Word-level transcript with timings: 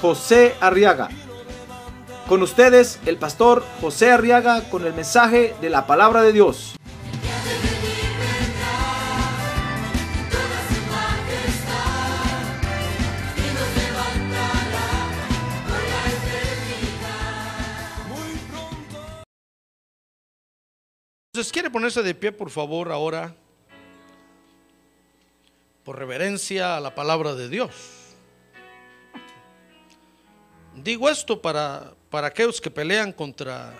José 0.00 0.54
Arriaga. 0.60 1.08
Con 2.28 2.42
ustedes, 2.42 2.98
el 3.06 3.18
pastor 3.18 3.64
José 3.80 4.10
Arriaga 4.10 4.68
con 4.68 4.84
el 4.84 4.92
mensaje 4.92 5.54
de 5.60 5.70
la 5.70 5.86
palabra 5.86 6.22
de 6.22 6.32
Dios. 6.32 6.76
Entonces, 21.32 21.52
¿quiere 21.52 21.70
ponerse 21.70 22.02
de 22.02 22.14
pie, 22.14 22.32
por 22.32 22.48
favor, 22.48 22.90
ahora? 22.90 23.34
Por 25.84 25.98
reverencia 25.98 26.78
a 26.78 26.80
la 26.80 26.94
palabra 26.94 27.34
de 27.34 27.50
Dios. 27.50 28.05
Digo 30.76 31.08
esto 31.08 31.40
para, 31.40 31.94
para 32.10 32.28
aquellos 32.28 32.60
que 32.60 32.70
pelean 32.70 33.12
contra, 33.12 33.74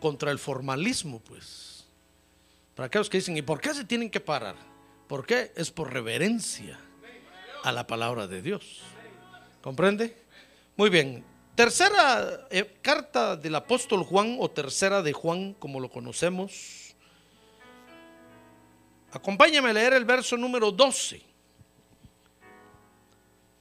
contra 0.00 0.30
el 0.30 0.38
formalismo, 0.38 1.20
pues. 1.20 1.84
Para 2.74 2.86
aquellos 2.86 3.10
que 3.10 3.18
dicen, 3.18 3.36
¿y 3.36 3.42
por 3.42 3.60
qué 3.60 3.74
se 3.74 3.84
tienen 3.84 4.10
que 4.10 4.20
parar? 4.20 4.56
¿Por 5.06 5.26
qué? 5.26 5.52
Es 5.54 5.70
por 5.70 5.92
reverencia 5.92 6.78
a 7.62 7.70
la 7.70 7.86
palabra 7.86 8.26
de 8.26 8.40
Dios. 8.40 8.80
¿Comprende? 9.60 10.16
Muy 10.76 10.88
bien. 10.88 11.22
Tercera 11.54 12.48
eh, 12.50 12.78
carta 12.80 13.36
del 13.36 13.54
apóstol 13.54 14.04
Juan 14.04 14.38
o 14.40 14.50
tercera 14.50 15.02
de 15.02 15.12
Juan, 15.12 15.52
como 15.54 15.80
lo 15.80 15.90
conocemos. 15.90 16.94
Acompáñame 19.12 19.68
a 19.68 19.72
leer 19.74 19.92
el 19.92 20.06
verso 20.06 20.38
número 20.38 20.72
12. 20.72 21.22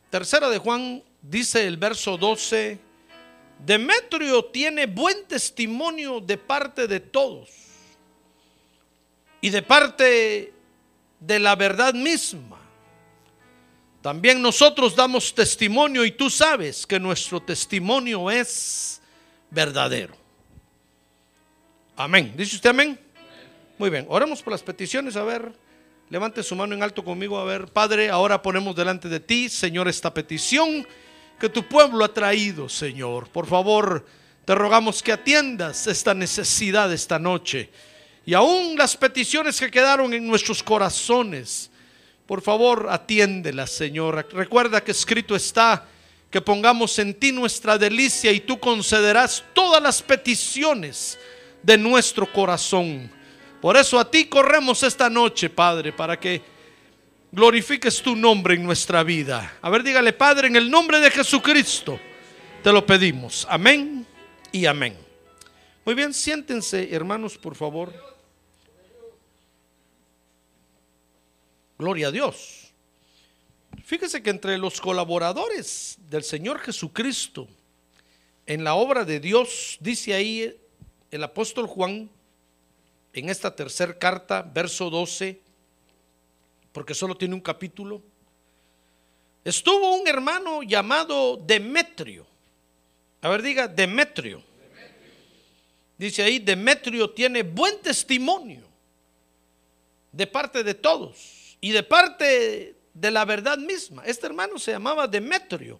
Tercera 0.09 0.49
de 0.49 0.57
Juan 0.57 1.03
dice 1.21 1.65
el 1.65 1.77
verso 1.77 2.17
12, 2.17 2.79
Demetrio 3.65 4.45
tiene 4.45 4.87
buen 4.87 5.25
testimonio 5.27 6.19
de 6.19 6.37
parte 6.37 6.87
de 6.87 6.99
todos 6.99 7.49
y 9.39 9.49
de 9.49 9.61
parte 9.61 10.53
de 11.19 11.39
la 11.39 11.55
verdad 11.55 11.93
misma. 11.93 12.57
También 14.01 14.41
nosotros 14.41 14.95
damos 14.95 15.33
testimonio 15.33 16.03
y 16.03 16.11
tú 16.11 16.29
sabes 16.29 16.87
que 16.87 16.99
nuestro 16.99 17.39
testimonio 17.39 18.31
es 18.31 18.99
verdadero. 19.51 20.15
Amén. 21.95 22.33
¿Dice 22.35 22.55
usted 22.55 22.71
amén? 22.71 22.99
Muy 23.77 23.91
bien. 23.91 24.07
Oremos 24.09 24.41
por 24.41 24.53
las 24.53 24.63
peticiones. 24.63 25.15
A 25.15 25.23
ver, 25.23 25.53
levante 26.09 26.41
su 26.41 26.55
mano 26.55 26.73
en 26.73 26.81
alto 26.81 27.03
conmigo. 27.03 27.37
A 27.37 27.43
ver, 27.43 27.67
Padre, 27.67 28.09
ahora 28.09 28.41
ponemos 28.41 28.75
delante 28.75 29.07
de 29.07 29.19
ti, 29.19 29.49
Señor, 29.49 29.87
esta 29.87 30.11
petición 30.11 30.87
que 31.41 31.49
tu 31.49 31.67
pueblo 31.67 32.05
ha 32.05 32.13
traído, 32.13 32.69
Señor. 32.69 33.27
Por 33.27 33.47
favor, 33.47 34.05
te 34.45 34.53
rogamos 34.53 35.01
que 35.01 35.11
atiendas 35.11 35.87
esta 35.87 36.13
necesidad 36.13 36.93
esta 36.93 37.17
noche. 37.17 37.71
Y 38.27 38.35
aún 38.35 38.77
las 38.77 38.95
peticiones 38.95 39.59
que 39.59 39.71
quedaron 39.71 40.13
en 40.13 40.27
nuestros 40.27 40.61
corazones. 40.61 41.71
Por 42.27 42.43
favor, 42.43 42.87
atiéndela, 42.91 43.65
Señor. 43.65 44.27
Recuerda 44.31 44.83
que 44.83 44.91
escrito 44.91 45.35
está 45.35 45.87
que 46.29 46.41
pongamos 46.41 46.99
en 46.99 47.15
ti 47.15 47.31
nuestra 47.31 47.75
delicia 47.75 48.31
y 48.31 48.41
tú 48.41 48.59
concederás 48.59 49.43
todas 49.55 49.81
las 49.81 49.99
peticiones 49.99 51.17
de 51.63 51.75
nuestro 51.75 52.31
corazón. 52.31 53.11
Por 53.59 53.77
eso 53.77 53.99
a 53.99 54.09
ti 54.09 54.25
corremos 54.25 54.83
esta 54.83 55.09
noche, 55.09 55.49
Padre, 55.49 55.91
para 55.91 56.19
que 56.19 56.39
glorifiques 57.31 58.01
tu 58.01 58.15
nombre 58.15 58.55
en 58.55 58.63
nuestra 58.63 59.03
vida. 59.03 59.57
A 59.61 59.69
ver, 59.69 59.83
dígale, 59.83 60.13
Padre, 60.13 60.47
en 60.47 60.55
el 60.55 60.69
nombre 60.69 60.99
de 60.99 61.09
Jesucristo, 61.09 61.99
te 62.61 62.71
lo 62.71 62.85
pedimos. 62.85 63.47
Amén 63.49 64.05
y 64.51 64.65
amén. 64.65 64.97
Muy 65.85 65.95
bien, 65.95 66.13
siéntense, 66.13 66.93
hermanos, 66.93 67.37
por 67.37 67.55
favor. 67.55 67.93
Gloria 71.77 72.07
a 72.07 72.11
Dios. 72.11 72.71
Fíjese 73.83 74.21
que 74.21 74.29
entre 74.29 74.57
los 74.57 74.79
colaboradores 74.79 75.97
del 76.09 76.23
Señor 76.23 76.59
Jesucristo 76.59 77.47
en 78.45 78.63
la 78.63 78.75
obra 78.75 79.05
de 79.05 79.19
Dios, 79.19 79.77
dice 79.79 80.13
ahí 80.13 80.55
el 81.09 81.23
apóstol 81.23 81.67
Juan, 81.67 82.09
en 83.13 83.29
esta 83.29 83.55
tercera 83.55 83.97
carta, 83.97 84.41
verso 84.41 84.89
12, 84.89 85.41
porque 86.71 86.93
solo 86.93 87.15
tiene 87.15 87.35
un 87.35 87.41
capítulo, 87.41 88.01
estuvo 89.43 89.95
un 89.95 90.07
hermano 90.07 90.63
llamado 90.63 91.37
Demetrio. 91.37 92.25
A 93.21 93.29
ver, 93.29 93.41
diga 93.41 93.67
Demetrio. 93.67 94.43
Dice 95.97 96.23
ahí, 96.23 96.39
Demetrio 96.39 97.11
tiene 97.11 97.43
buen 97.43 97.79
testimonio 97.81 98.63
de 100.11 100.25
parte 100.27 100.63
de 100.63 100.73
todos 100.73 101.57
y 101.61 101.71
de 101.71 101.83
parte 101.83 102.75
de 102.93 103.11
la 103.11 103.23
verdad 103.25 103.57
misma. 103.57 104.03
Este 104.05 104.25
hermano 104.25 104.57
se 104.57 104.71
llamaba 104.71 105.07
Demetrio 105.07 105.79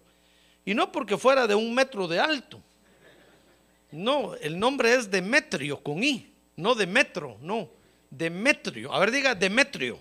y 0.64 0.74
no 0.74 0.92
porque 0.92 1.18
fuera 1.18 1.46
de 1.46 1.54
un 1.54 1.74
metro 1.74 2.06
de 2.06 2.20
alto. 2.20 2.60
No, 3.90 4.34
el 4.36 4.58
nombre 4.58 4.94
es 4.94 5.10
Demetrio 5.10 5.82
con 5.82 6.02
I, 6.02 6.32
no 6.56 6.74
Demetro, 6.74 7.36
no, 7.40 7.68
Demetrio. 8.08 8.92
A 8.92 9.00
ver, 9.00 9.10
diga 9.10 9.34
Demetrio. 9.34 10.00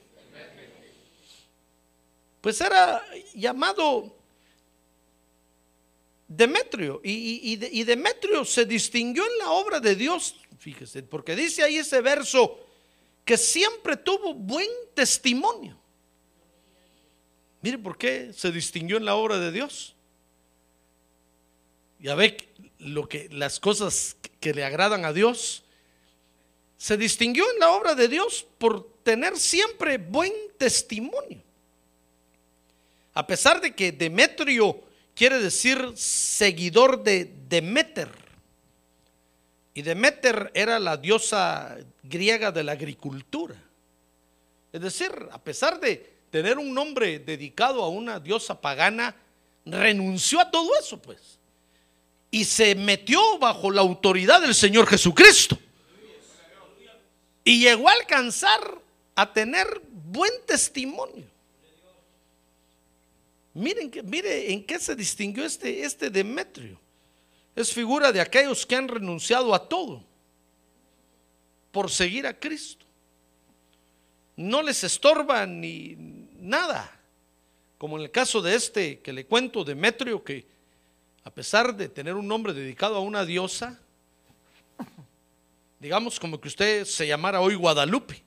Pues 2.41 2.59
era 2.59 3.03
llamado 3.35 4.17
Demetrio. 6.27 7.01
Y, 7.03 7.83
Demetrio 7.83 8.43
se 8.45 8.65
distinguió 8.65 9.23
en 9.23 9.37
la 9.37 9.51
obra 9.51 9.79
de 9.79 9.95
Dios, 9.95 10.35
fíjese, 10.57 11.03
porque 11.03 11.35
dice 11.35 11.63
ahí 11.63 11.77
ese 11.77 12.01
verso 12.01 12.59
que 13.23 13.37
siempre 13.37 13.97
tuvo 13.97 14.33
buen 14.33 14.69
testimonio. 14.95 15.77
Mire 17.61 17.77
por 17.77 17.97
qué 17.97 18.33
se 18.33 18.51
distinguió 18.51 18.97
en 18.97 19.05
la 19.05 19.15
obra 19.15 19.37
de 19.37 19.51
Dios. 19.51 19.95
Ya 21.99 22.15
ve 22.15 22.37
lo 22.79 23.07
que 23.07 23.29
las 23.29 23.59
cosas 23.59 24.17
que 24.39 24.53
le 24.53 24.63
agradan 24.63 25.05
a 25.05 25.13
Dios. 25.13 25.63
Se 26.77 26.97
distinguió 26.97 27.43
en 27.51 27.59
la 27.59 27.71
obra 27.71 27.93
de 27.93 28.07
Dios 28.07 28.47
por 28.57 28.91
tener 29.03 29.37
siempre 29.37 29.99
buen 29.99 30.33
testimonio. 30.57 31.43
A 33.13 33.27
pesar 33.27 33.61
de 33.61 33.75
que 33.75 33.91
Demetrio 33.91 34.81
quiere 35.13 35.39
decir 35.39 35.93
seguidor 35.95 37.03
de 37.03 37.33
Demeter. 37.47 38.09
Y 39.73 39.81
Demeter 39.81 40.51
era 40.53 40.79
la 40.79 40.97
diosa 40.97 41.77
griega 42.03 42.51
de 42.51 42.63
la 42.63 42.73
agricultura. 42.73 43.55
Es 44.71 44.81
decir, 44.81 45.11
a 45.31 45.37
pesar 45.39 45.79
de 45.79 46.11
tener 46.29 46.57
un 46.57 46.73
nombre 46.73 47.19
dedicado 47.19 47.83
a 47.83 47.89
una 47.89 48.19
diosa 48.19 48.59
pagana, 48.59 49.15
renunció 49.65 50.39
a 50.39 50.49
todo 50.49 50.69
eso, 50.79 50.97
pues. 51.01 51.37
Y 52.31 52.45
se 52.45 52.75
metió 52.75 53.37
bajo 53.39 53.69
la 53.69 53.81
autoridad 53.81 54.41
del 54.41 54.55
Señor 54.55 54.87
Jesucristo. 54.87 55.57
Y 57.43 57.59
llegó 57.59 57.89
a 57.89 57.93
alcanzar 57.93 58.79
a 59.15 59.33
tener 59.33 59.81
buen 60.05 60.31
testimonio. 60.45 61.25
Miren 63.53 63.91
mire 64.05 64.51
en 64.51 64.65
qué 64.65 64.79
se 64.79 64.95
distinguió 64.95 65.45
este, 65.45 65.83
este 65.83 66.09
Demetrio. 66.09 66.79
Es 67.55 67.73
figura 67.73 68.11
de 68.11 68.21
aquellos 68.21 68.65
que 68.65 68.75
han 68.75 68.87
renunciado 68.87 69.53
a 69.53 69.67
todo 69.67 70.03
por 71.71 71.89
seguir 71.89 72.25
a 72.25 72.37
Cristo. 72.37 72.85
No 74.37 74.61
les 74.61 74.83
estorba 74.83 75.45
ni 75.45 75.95
nada. 76.39 76.97
Como 77.77 77.97
en 77.97 78.03
el 78.03 78.11
caso 78.11 78.41
de 78.41 78.55
este 78.55 78.99
que 78.99 79.11
le 79.11 79.25
cuento, 79.25 79.63
Demetrio, 79.63 80.23
que 80.23 80.45
a 81.23 81.31
pesar 81.31 81.75
de 81.75 81.89
tener 81.89 82.15
un 82.15 82.27
nombre 82.27 82.53
dedicado 82.53 82.95
a 82.95 83.01
una 83.01 83.25
diosa, 83.25 83.79
digamos 85.79 86.19
como 86.19 86.39
que 86.39 86.47
usted 86.47 86.85
se 86.85 87.07
llamara 87.07 87.41
hoy 87.41 87.55
Guadalupe. 87.55 88.23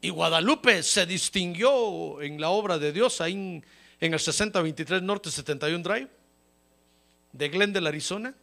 Y 0.00 0.10
Guadalupe 0.10 0.82
se 0.82 1.06
distinguió 1.06 2.22
en 2.22 2.40
la 2.40 2.50
obra 2.50 2.78
de 2.78 2.92
Dios 2.92 3.20
ahí 3.20 3.62
en 4.00 4.14
el 4.14 4.20
6023 4.20 5.02
Norte 5.02 5.30
71 5.30 5.82
Drive 5.82 6.08
de 7.32 7.48
Glendale, 7.48 7.88
Arizona, 7.88 8.34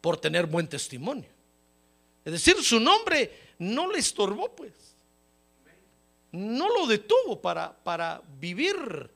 por 0.00 0.18
tener 0.18 0.46
buen 0.46 0.68
testimonio. 0.68 1.28
Es 2.24 2.32
decir, 2.32 2.62
su 2.62 2.80
nombre 2.80 3.54
no 3.58 3.90
le 3.90 3.98
estorbó, 3.98 4.54
pues. 4.54 4.72
No 6.32 6.68
lo 6.68 6.86
detuvo 6.86 7.40
para, 7.40 7.72
para 7.72 8.20
vivir 8.38 9.10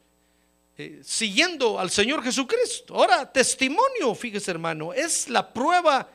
eh, 0.78 1.00
siguiendo 1.02 1.78
al 1.78 1.90
Señor 1.90 2.22
Jesucristo. 2.22 2.94
Ahora, 2.94 3.30
testimonio, 3.30 4.14
fíjese 4.14 4.50
hermano, 4.50 4.92
es 4.92 5.28
la 5.28 5.52
prueba 5.52 6.08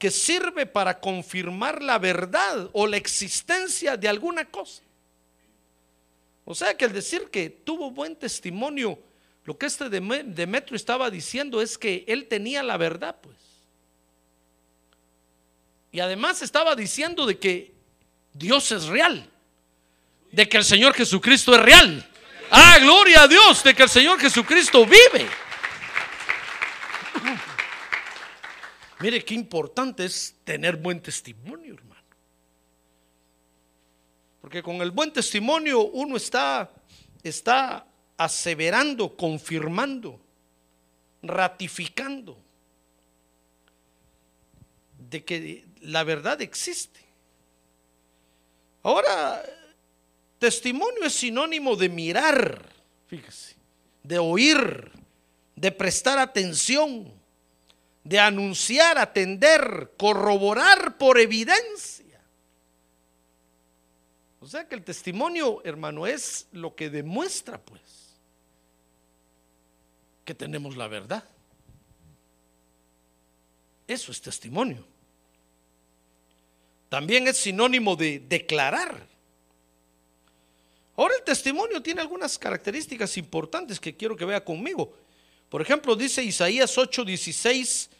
que 0.00 0.10
sirve 0.10 0.64
para 0.64 0.98
confirmar 0.98 1.82
la 1.82 1.98
verdad 1.98 2.70
o 2.72 2.86
la 2.86 2.96
existencia 2.96 3.98
de 3.98 4.08
alguna 4.08 4.46
cosa. 4.46 4.82
O 6.46 6.54
sea 6.54 6.74
que 6.74 6.86
al 6.86 6.92
decir 6.94 7.28
que 7.30 7.50
tuvo 7.50 7.90
buen 7.90 8.16
testimonio, 8.16 8.98
lo 9.44 9.58
que 9.58 9.66
este 9.66 9.90
Demetrio 9.90 10.74
estaba 10.74 11.10
diciendo 11.10 11.60
es 11.60 11.76
que 11.76 12.06
él 12.08 12.28
tenía 12.28 12.62
la 12.62 12.78
verdad, 12.78 13.14
pues. 13.20 13.36
Y 15.92 16.00
además 16.00 16.40
estaba 16.40 16.74
diciendo 16.74 17.26
de 17.26 17.38
que 17.38 17.74
Dios 18.32 18.72
es 18.72 18.86
real, 18.86 19.28
de 20.32 20.48
que 20.48 20.56
el 20.56 20.64
Señor 20.64 20.94
Jesucristo 20.94 21.54
es 21.54 21.60
real. 21.60 22.08
Ah, 22.50 22.78
gloria 22.80 23.24
a 23.24 23.28
Dios, 23.28 23.62
de 23.62 23.74
que 23.74 23.82
el 23.82 23.90
Señor 23.90 24.18
Jesucristo 24.18 24.86
vive. 24.86 25.28
Mire 29.00 29.24
qué 29.24 29.34
importante 29.34 30.04
es 30.04 30.36
tener 30.44 30.76
buen 30.76 31.00
testimonio, 31.00 31.74
hermano. 31.74 32.00
Porque 34.40 34.62
con 34.62 34.76
el 34.76 34.90
buen 34.90 35.12
testimonio 35.12 35.82
uno 35.86 36.16
está, 36.16 36.70
está 37.22 37.86
aseverando, 38.16 39.16
confirmando, 39.16 40.20
ratificando 41.22 42.38
de 45.10 45.24
que 45.24 45.64
la 45.80 46.04
verdad 46.04 46.40
existe. 46.42 47.00
Ahora, 48.82 49.42
testimonio 50.38 51.04
es 51.04 51.14
sinónimo 51.14 51.74
de 51.76 51.88
mirar, 51.88 52.66
fíjese, 53.08 53.56
de 54.02 54.18
oír, 54.18 54.90
de 55.56 55.72
prestar 55.72 56.18
atención, 56.18 57.19
de 58.04 58.18
anunciar, 58.18 58.98
atender, 58.98 59.92
corroborar 59.96 60.96
por 60.98 61.18
evidencia. 61.18 62.20
O 64.40 64.46
sea 64.46 64.66
que 64.66 64.74
el 64.74 64.82
testimonio, 64.82 65.60
hermano, 65.64 66.06
es 66.06 66.46
lo 66.52 66.74
que 66.74 66.88
demuestra, 66.88 67.60
pues, 67.60 67.82
que 70.24 70.34
tenemos 70.34 70.76
la 70.76 70.88
verdad. 70.88 71.24
Eso 73.86 74.12
es 74.12 74.20
testimonio. 74.20 74.86
También 76.88 77.28
es 77.28 77.36
sinónimo 77.36 77.96
de 77.96 78.18
declarar. 78.20 79.06
Ahora 80.96 81.14
el 81.16 81.22
testimonio 81.22 81.82
tiene 81.82 82.00
algunas 82.00 82.38
características 82.38 83.16
importantes 83.16 83.78
que 83.78 83.96
quiero 83.96 84.16
que 84.16 84.24
vea 84.24 84.44
conmigo. 84.44 84.94
Por 85.50 85.60
ejemplo, 85.60 85.96
dice 85.96 86.22
Isaías 86.22 86.78
8:16 86.78 87.90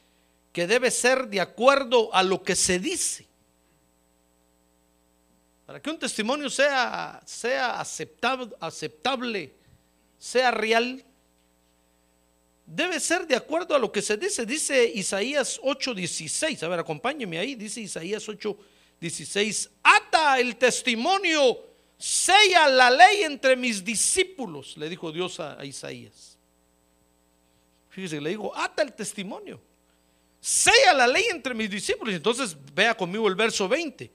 que 0.52 0.66
debe 0.66 0.90
ser 0.90 1.28
de 1.28 1.40
acuerdo 1.40 2.14
a 2.14 2.22
lo 2.22 2.42
que 2.42 2.56
se 2.56 2.78
dice. 2.78 3.26
Para 5.66 5.80
que 5.82 5.90
un 5.90 5.98
testimonio 5.98 6.48
sea, 6.48 7.20
sea 7.26 7.80
aceptable, 7.80 8.54
aceptable, 8.60 9.52
sea 10.18 10.50
real, 10.50 11.04
debe 12.66 12.98
ser 13.00 13.26
de 13.26 13.36
acuerdo 13.36 13.74
a 13.74 13.78
lo 13.78 13.90
que 13.90 14.02
se 14.02 14.16
dice. 14.16 14.46
Dice 14.46 14.84
Isaías 14.94 15.60
8:16. 15.62 16.62
A 16.62 16.68
ver, 16.68 16.80
acompáñeme 16.80 17.38
ahí. 17.38 17.56
Dice 17.56 17.80
Isaías 17.80 18.28
8:16. 18.28 19.70
Ata 19.82 20.38
el 20.38 20.54
testimonio, 20.56 21.66
sella 21.98 22.68
la 22.68 22.90
ley 22.90 23.24
entre 23.24 23.56
mis 23.56 23.84
discípulos, 23.84 24.76
le 24.76 24.88
dijo 24.88 25.10
Dios 25.10 25.40
a 25.40 25.64
Isaías. 25.64 26.39
Fíjese, 27.90 28.20
le 28.20 28.30
digo, 28.30 28.56
ata 28.56 28.82
el 28.82 28.92
testimonio. 28.92 29.60
Sea 30.40 30.94
la 30.94 31.06
ley 31.06 31.24
entre 31.30 31.54
mis 31.54 31.68
discípulos. 31.68 32.14
Entonces 32.14 32.56
vea 32.74 32.96
conmigo 32.96 33.28
el 33.28 33.34
verso 33.34 33.68
20. 33.68 34.10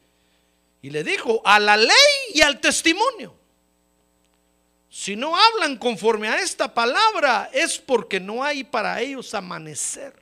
Y 0.81 0.89
le 0.89 1.03
dijo, 1.03 1.41
a 1.45 1.59
la 1.59 1.77
ley 1.77 1.89
y 2.33 2.41
al 2.41 2.59
testimonio. 2.59 3.35
Si 4.89 5.15
no 5.15 5.35
hablan 5.35 5.77
conforme 5.77 6.29
a 6.29 6.39
esta 6.39 6.73
palabra 6.73 7.49
es 7.53 7.77
porque 7.77 8.19
no 8.19 8.43
hay 8.43 8.63
para 8.63 9.01
ellos 9.01 9.33
amanecer. 9.33 10.13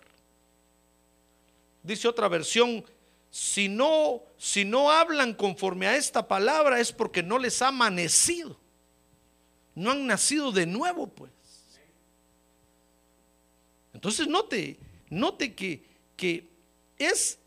Dice 1.83 2.07
otra 2.07 2.27
versión, 2.27 2.83
si 3.29 3.69
no, 3.69 4.23
si 4.37 4.65
no 4.65 4.89
hablan 4.89 5.33
conforme 5.35 5.85
a 5.85 5.95
esta 5.95 6.27
palabra 6.27 6.79
es 6.79 6.91
porque 6.91 7.21
no 7.21 7.37
les 7.37 7.61
ha 7.61 7.67
amanecido. 7.67 8.57
No 9.75 9.91
han 9.91 10.07
nacido 10.07 10.51
de 10.51 10.65
nuevo, 10.65 11.07
pues. 11.07 11.31
Entonces 14.03 14.27
note, 14.27 14.77
note 15.09 15.53
que, 15.55 15.81
que 16.17 16.45
es, 16.97 17.39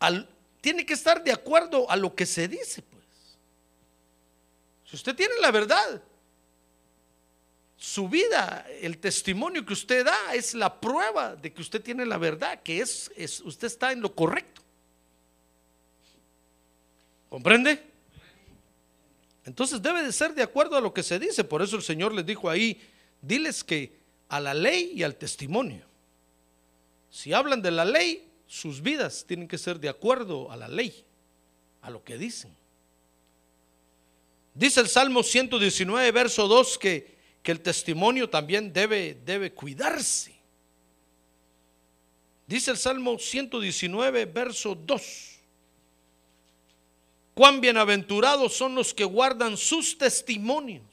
al, 0.00 0.28
tiene 0.60 0.84
que 0.84 0.94
estar 0.94 1.22
de 1.22 1.30
acuerdo 1.30 1.88
a 1.88 1.94
lo 1.94 2.12
que 2.12 2.26
se 2.26 2.48
dice, 2.48 2.82
pues. 2.82 3.04
Si 4.84 4.96
usted 4.96 5.14
tiene 5.14 5.34
la 5.40 5.52
verdad, 5.52 6.02
su 7.76 8.08
vida, 8.08 8.66
el 8.80 8.98
testimonio 8.98 9.64
que 9.64 9.74
usted 9.74 10.04
da 10.04 10.34
es 10.34 10.54
la 10.54 10.80
prueba 10.80 11.36
de 11.36 11.52
que 11.52 11.62
usted 11.62 11.80
tiene 11.80 12.04
la 12.04 12.18
verdad, 12.18 12.60
que 12.60 12.80
es, 12.80 13.08
es 13.14 13.38
usted 13.42 13.68
está 13.68 13.92
en 13.92 14.00
lo 14.00 14.12
correcto. 14.12 14.60
¿Comprende? 17.28 17.80
Entonces 19.44 19.80
debe 19.80 20.02
de 20.02 20.10
ser 20.10 20.34
de 20.34 20.42
acuerdo 20.42 20.76
a 20.76 20.80
lo 20.80 20.92
que 20.92 21.04
se 21.04 21.20
dice. 21.20 21.44
Por 21.44 21.62
eso 21.62 21.76
el 21.76 21.82
Señor 21.82 22.12
les 22.12 22.26
dijo 22.26 22.50
ahí, 22.50 22.82
diles 23.20 23.62
que 23.62 24.01
a 24.32 24.40
la 24.40 24.54
ley 24.54 24.92
y 24.94 25.02
al 25.02 25.16
testimonio. 25.16 25.84
Si 27.10 27.34
hablan 27.34 27.60
de 27.60 27.70
la 27.70 27.84
ley, 27.84 28.26
sus 28.46 28.80
vidas 28.80 29.26
tienen 29.28 29.46
que 29.46 29.58
ser 29.58 29.78
de 29.78 29.90
acuerdo 29.90 30.50
a 30.50 30.56
la 30.56 30.68
ley, 30.68 31.04
a 31.82 31.90
lo 31.90 32.02
que 32.02 32.16
dicen. 32.16 32.56
Dice 34.54 34.80
el 34.80 34.88
Salmo 34.88 35.22
119, 35.22 36.10
verso 36.12 36.48
2, 36.48 36.78
que, 36.78 37.14
que 37.42 37.52
el 37.52 37.60
testimonio 37.60 38.30
también 38.30 38.72
debe, 38.72 39.20
debe 39.22 39.52
cuidarse. 39.52 40.34
Dice 42.46 42.70
el 42.70 42.78
Salmo 42.78 43.18
119, 43.18 44.24
verso 44.24 44.74
2. 44.74 45.02
Cuán 47.34 47.60
bienaventurados 47.60 48.54
son 48.54 48.74
los 48.74 48.94
que 48.94 49.04
guardan 49.04 49.58
sus 49.58 49.98
testimonios 49.98 50.91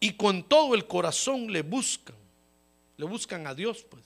y 0.00 0.12
con 0.12 0.42
todo 0.44 0.74
el 0.74 0.86
corazón 0.86 1.52
le 1.52 1.62
buscan, 1.62 2.16
le 2.96 3.06
buscan 3.06 3.46
a 3.46 3.54
Dios, 3.54 3.84
pues. 3.88 4.04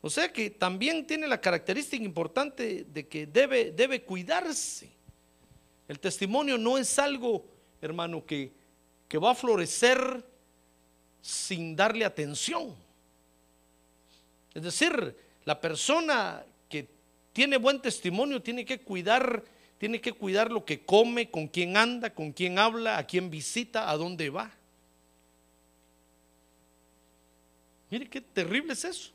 O 0.00 0.10
sea 0.10 0.32
que 0.32 0.50
también 0.50 1.06
tiene 1.06 1.26
la 1.26 1.40
característica 1.40 2.04
importante 2.04 2.84
de 2.84 3.08
que 3.08 3.26
debe, 3.26 3.72
debe 3.72 4.02
cuidarse. 4.02 4.88
El 5.88 5.98
testimonio 5.98 6.58
no 6.58 6.78
es 6.78 6.98
algo, 6.98 7.44
hermano, 7.80 8.24
que, 8.24 8.52
que 9.08 9.18
va 9.18 9.32
a 9.32 9.34
florecer 9.34 10.24
sin 11.20 11.74
darle 11.74 12.04
atención. 12.04 12.72
Es 14.54 14.62
decir, 14.62 15.16
la 15.44 15.60
persona 15.60 16.44
que 16.68 16.88
tiene 17.32 17.56
buen 17.56 17.80
testimonio 17.82 18.40
tiene 18.40 18.64
que 18.64 18.80
cuidar 18.80 19.42
tiene 19.78 20.00
que 20.00 20.12
cuidar 20.12 20.50
lo 20.50 20.64
que 20.64 20.84
come, 20.84 21.30
con 21.30 21.48
quién 21.48 21.76
anda, 21.76 22.14
con 22.14 22.32
quién 22.32 22.58
habla, 22.58 22.98
a 22.98 23.06
quién 23.06 23.30
visita, 23.30 23.90
a 23.90 23.96
dónde 23.96 24.30
va. 24.30 24.50
Mire 27.90 28.08
qué 28.08 28.20
terrible 28.20 28.72
es 28.72 28.84
eso. 28.84 29.12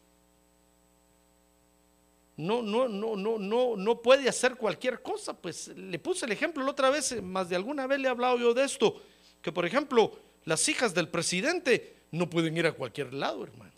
No, 2.38 2.62
no, 2.62 2.88
no, 2.88 3.16
no, 3.16 3.38
no, 3.38 3.76
no 3.76 4.02
puede 4.02 4.30
hacer 4.30 4.56
cualquier 4.56 5.02
cosa. 5.02 5.34
Pues 5.34 5.68
le 5.70 6.00
puse 6.00 6.26
el 6.26 6.32
ejemplo 6.32 6.64
la 6.64 6.72
otra 6.72 6.90
vez, 6.90 7.22
más 7.22 7.50
de 7.50 7.56
alguna 7.56 7.88
vez 7.88 8.00
le 8.00 8.08
he 8.08 8.12
hablado 8.12 8.38
yo 8.38 8.54
de 8.54 8.64
esto, 8.64 9.02
que 9.42 9.52
por 9.52 9.66
ejemplo 9.66 10.18
las 10.46 10.68
hijas 10.70 10.94
del 10.94 11.10
presidente 11.10 11.98
no 12.12 12.30
pueden 12.30 12.58
ir 12.58 12.66
a 12.66 12.72
cualquier 12.72 13.14
lado, 13.14 13.44
hermano. 13.44 13.71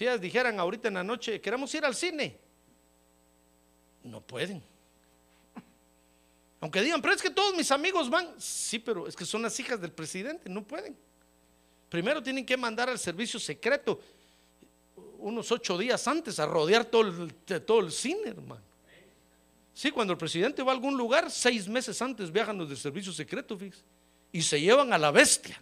Si 0.00 0.06
dijeran 0.18 0.58
ahorita 0.58 0.88
en 0.88 0.94
la 0.94 1.04
noche, 1.04 1.42
queremos 1.42 1.74
ir 1.74 1.84
al 1.84 1.94
cine, 1.94 2.34
no 4.02 4.22
pueden. 4.22 4.62
Aunque 6.58 6.80
digan, 6.80 7.02
pero 7.02 7.12
es 7.12 7.20
que 7.20 7.28
todos 7.28 7.54
mis 7.54 7.70
amigos 7.70 8.08
van. 8.08 8.32
Sí, 8.38 8.78
pero 8.78 9.06
es 9.06 9.14
que 9.14 9.26
son 9.26 9.42
las 9.42 9.60
hijas 9.60 9.78
del 9.78 9.92
presidente, 9.92 10.48
no 10.48 10.66
pueden. 10.66 10.96
Primero 11.90 12.22
tienen 12.22 12.46
que 12.46 12.56
mandar 12.56 12.88
al 12.88 12.98
servicio 12.98 13.38
secreto 13.38 14.00
unos 15.18 15.52
ocho 15.52 15.76
días 15.76 16.08
antes 16.08 16.40
a 16.40 16.46
rodear 16.46 16.86
todo 16.86 17.02
el, 17.02 17.34
todo 17.66 17.80
el 17.80 17.92
cine, 17.92 18.30
hermano. 18.30 18.62
Sí, 19.74 19.90
cuando 19.90 20.14
el 20.14 20.18
presidente 20.18 20.62
va 20.62 20.72
a 20.72 20.76
algún 20.76 20.96
lugar, 20.96 21.30
seis 21.30 21.68
meses 21.68 22.00
antes 22.00 22.32
viajan 22.32 22.56
los 22.56 22.70
del 22.70 22.78
servicio 22.78 23.12
secreto, 23.12 23.58
y 24.32 24.40
se 24.40 24.58
llevan 24.62 24.94
a 24.94 24.98
la 24.98 25.10
bestia, 25.10 25.60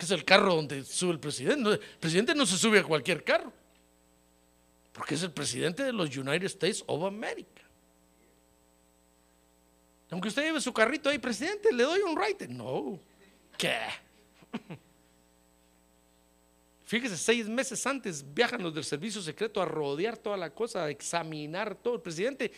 que 0.00 0.06
es 0.06 0.12
el 0.12 0.24
carro 0.24 0.54
donde 0.54 0.82
sube 0.82 1.12
el 1.12 1.20
presidente. 1.20 1.72
El 1.72 1.78
presidente 1.78 2.34
no 2.34 2.46
se 2.46 2.56
sube 2.56 2.78
a 2.78 2.82
cualquier 2.82 3.22
carro, 3.22 3.52
porque 4.94 5.14
es 5.14 5.22
el 5.22 5.30
presidente 5.30 5.84
de 5.84 5.92
los 5.92 6.16
United 6.16 6.46
States 6.46 6.82
of 6.86 7.04
America. 7.04 7.60
Aunque 10.10 10.28
usted 10.28 10.42
lleve 10.42 10.58
su 10.62 10.72
carrito 10.72 11.10
ahí, 11.10 11.18
presidente, 11.18 11.70
le 11.70 11.82
doy 11.82 12.00
un 12.00 12.16
ride. 12.16 12.48
No, 12.48 12.98
¿qué? 13.58 13.76
Fíjese, 16.86 17.18
seis 17.18 17.46
meses 17.46 17.86
antes 17.86 18.24
viajan 18.32 18.62
los 18.62 18.74
del 18.74 18.84
servicio 18.84 19.20
secreto 19.20 19.60
a 19.60 19.66
rodear 19.66 20.16
toda 20.16 20.38
la 20.38 20.48
cosa, 20.48 20.84
a 20.84 20.90
examinar 20.90 21.74
todo. 21.74 21.96
El 21.96 22.00
presidente 22.00 22.50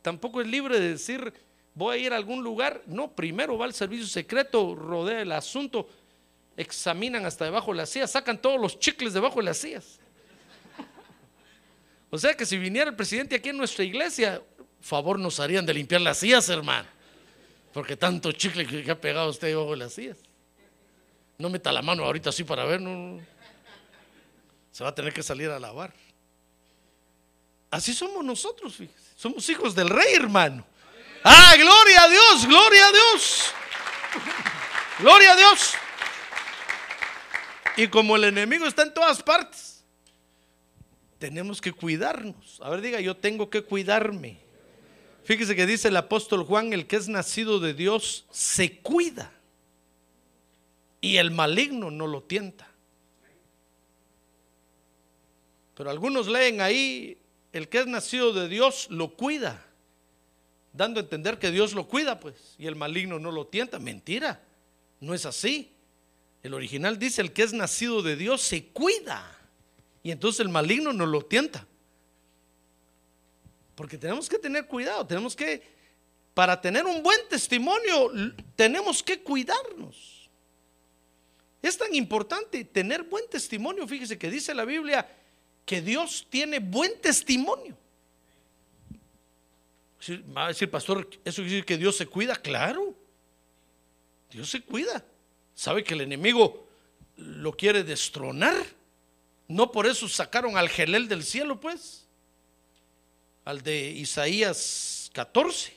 tampoco 0.00 0.40
es 0.40 0.46
libre 0.46 0.80
de 0.80 0.92
decir, 0.92 1.30
voy 1.74 1.98
a 1.98 2.00
ir 2.06 2.12
a 2.14 2.16
algún 2.16 2.42
lugar. 2.42 2.82
No, 2.86 3.14
primero 3.14 3.58
va 3.58 3.66
al 3.66 3.74
servicio 3.74 4.06
secreto, 4.06 4.74
rodea 4.74 5.20
el 5.20 5.32
asunto, 5.32 5.90
examinan 6.56 7.26
hasta 7.26 7.44
debajo 7.44 7.72
de 7.72 7.78
las 7.78 7.90
sillas, 7.90 8.10
sacan 8.10 8.40
todos 8.40 8.60
los 8.60 8.78
chicles 8.78 9.12
debajo 9.12 9.36
de 9.36 9.44
las 9.44 9.58
sillas. 9.58 9.98
O 12.10 12.18
sea 12.18 12.34
que 12.34 12.46
si 12.46 12.56
viniera 12.56 12.88
el 12.88 12.96
presidente 12.96 13.34
aquí 13.34 13.48
en 13.48 13.58
nuestra 13.58 13.84
iglesia, 13.84 14.40
favor 14.80 15.18
nos 15.18 15.40
harían 15.40 15.66
de 15.66 15.74
limpiar 15.74 16.00
las 16.00 16.18
sillas, 16.18 16.48
hermano. 16.48 16.88
Porque 17.72 17.96
tanto 17.96 18.32
chicle 18.32 18.66
que 18.66 18.90
ha 18.90 18.98
pegado 18.98 19.28
usted 19.28 19.48
debajo 19.48 19.72
de 19.72 19.76
las 19.76 19.92
sillas. 19.92 20.16
No 21.36 21.50
meta 21.50 21.72
la 21.72 21.82
mano 21.82 22.04
ahorita 22.04 22.30
así 22.30 22.44
para 22.44 22.64
ver, 22.64 22.80
no. 22.80 23.20
Se 24.70 24.84
va 24.84 24.90
a 24.90 24.94
tener 24.94 25.12
que 25.12 25.22
salir 25.22 25.50
a 25.50 25.58
lavar. 25.58 25.92
Así 27.70 27.92
somos 27.92 28.24
nosotros, 28.24 28.74
fíjese. 28.76 29.10
Somos 29.16 29.48
hijos 29.50 29.74
del 29.74 29.90
rey, 29.90 30.14
hermano. 30.14 30.64
Ah, 31.24 31.54
gloria 31.56 32.02
a 32.04 32.08
Dios, 32.08 32.46
gloria 32.46 32.86
a 32.86 32.92
Dios. 32.92 33.52
Gloria 34.98 35.32
a 35.32 35.36
Dios. 35.36 35.74
Y 37.76 37.88
como 37.88 38.16
el 38.16 38.24
enemigo 38.24 38.66
está 38.66 38.82
en 38.82 38.94
todas 38.94 39.22
partes, 39.22 39.84
tenemos 41.18 41.60
que 41.60 41.72
cuidarnos. 41.72 42.60
A 42.62 42.70
ver, 42.70 42.80
diga, 42.80 43.00
yo 43.00 43.16
tengo 43.16 43.50
que 43.50 43.62
cuidarme. 43.62 44.38
Fíjese 45.24 45.56
que 45.56 45.66
dice 45.66 45.88
el 45.88 45.96
apóstol 45.96 46.44
Juan, 46.44 46.72
el 46.72 46.86
que 46.86 46.96
es 46.96 47.08
nacido 47.08 47.58
de 47.58 47.74
Dios 47.74 48.26
se 48.30 48.78
cuida 48.78 49.32
y 51.00 51.18
el 51.18 51.30
maligno 51.30 51.90
no 51.90 52.06
lo 52.06 52.22
tienta. 52.22 52.68
Pero 55.74 55.90
algunos 55.90 56.28
leen 56.28 56.60
ahí, 56.60 57.18
el 57.52 57.68
que 57.68 57.80
es 57.80 57.86
nacido 57.86 58.32
de 58.32 58.48
Dios 58.48 58.86
lo 58.88 59.14
cuida, 59.14 59.62
dando 60.72 61.00
a 61.00 61.02
entender 61.02 61.38
que 61.38 61.50
Dios 61.50 61.74
lo 61.74 61.86
cuida, 61.86 62.18
pues, 62.18 62.54
y 62.58 62.66
el 62.66 62.76
maligno 62.76 63.18
no 63.18 63.30
lo 63.30 63.46
tienta. 63.46 63.78
Mentira, 63.78 64.42
no 65.00 65.12
es 65.12 65.26
así. 65.26 65.75
El 66.46 66.54
original 66.54 66.96
dice, 66.96 67.22
el 67.22 67.32
que 67.32 67.42
es 67.42 67.52
nacido 67.52 68.02
de 68.02 68.14
Dios 68.14 68.40
se 68.40 68.66
cuida, 68.66 69.36
y 70.04 70.12
entonces 70.12 70.38
el 70.38 70.48
maligno 70.48 70.92
no 70.92 71.04
lo 71.04 71.22
tienta. 71.22 71.66
Porque 73.74 73.98
tenemos 73.98 74.28
que 74.28 74.38
tener 74.38 74.68
cuidado, 74.68 75.04
tenemos 75.04 75.34
que, 75.34 75.60
para 76.34 76.60
tener 76.60 76.86
un 76.86 77.02
buen 77.02 77.18
testimonio, 77.28 78.12
tenemos 78.54 79.02
que 79.02 79.20
cuidarnos. 79.24 80.30
Es 81.60 81.76
tan 81.76 81.92
importante 81.96 82.64
tener 82.64 83.02
buen 83.02 83.28
testimonio, 83.28 83.84
fíjese 83.88 84.16
que 84.16 84.30
dice 84.30 84.54
la 84.54 84.64
Biblia, 84.64 85.04
que 85.64 85.82
Dios 85.82 86.28
tiene 86.30 86.60
buen 86.60 87.00
testimonio. 87.00 87.76
Va 90.34 90.44
a 90.44 90.48
decir, 90.48 90.70
pastor, 90.70 91.10
¿eso 91.24 91.42
quiere 91.42 91.50
decir 91.50 91.64
que 91.64 91.76
Dios 91.76 91.96
se 91.96 92.06
cuida? 92.06 92.36
Claro, 92.36 92.94
Dios 94.30 94.48
se 94.48 94.62
cuida. 94.62 95.04
Sabe 95.56 95.82
que 95.82 95.94
el 95.94 96.02
enemigo 96.02 96.68
lo 97.16 97.56
quiere 97.56 97.82
destronar. 97.82 98.54
No 99.48 99.72
por 99.72 99.86
eso 99.86 100.06
sacaron 100.06 100.58
al 100.58 100.68
gelel 100.68 101.08
del 101.08 101.24
cielo, 101.24 101.58
pues. 101.58 102.06
Al 103.46 103.62
de 103.62 103.88
Isaías 103.90 105.10
14. 105.14 105.74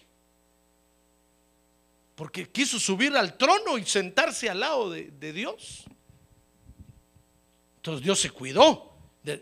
Porque 2.15 2.49
quiso 2.49 2.77
subir 2.77 3.15
al 3.15 3.37
trono 3.37 3.77
y 3.77 3.85
sentarse 3.85 4.49
al 4.49 4.59
lado 4.59 4.91
de, 4.91 5.33
Dios. 5.33 5.85
Entonces 7.77 8.03
Dios 8.03 8.19
se 8.19 8.31
cuidó. 8.31 8.93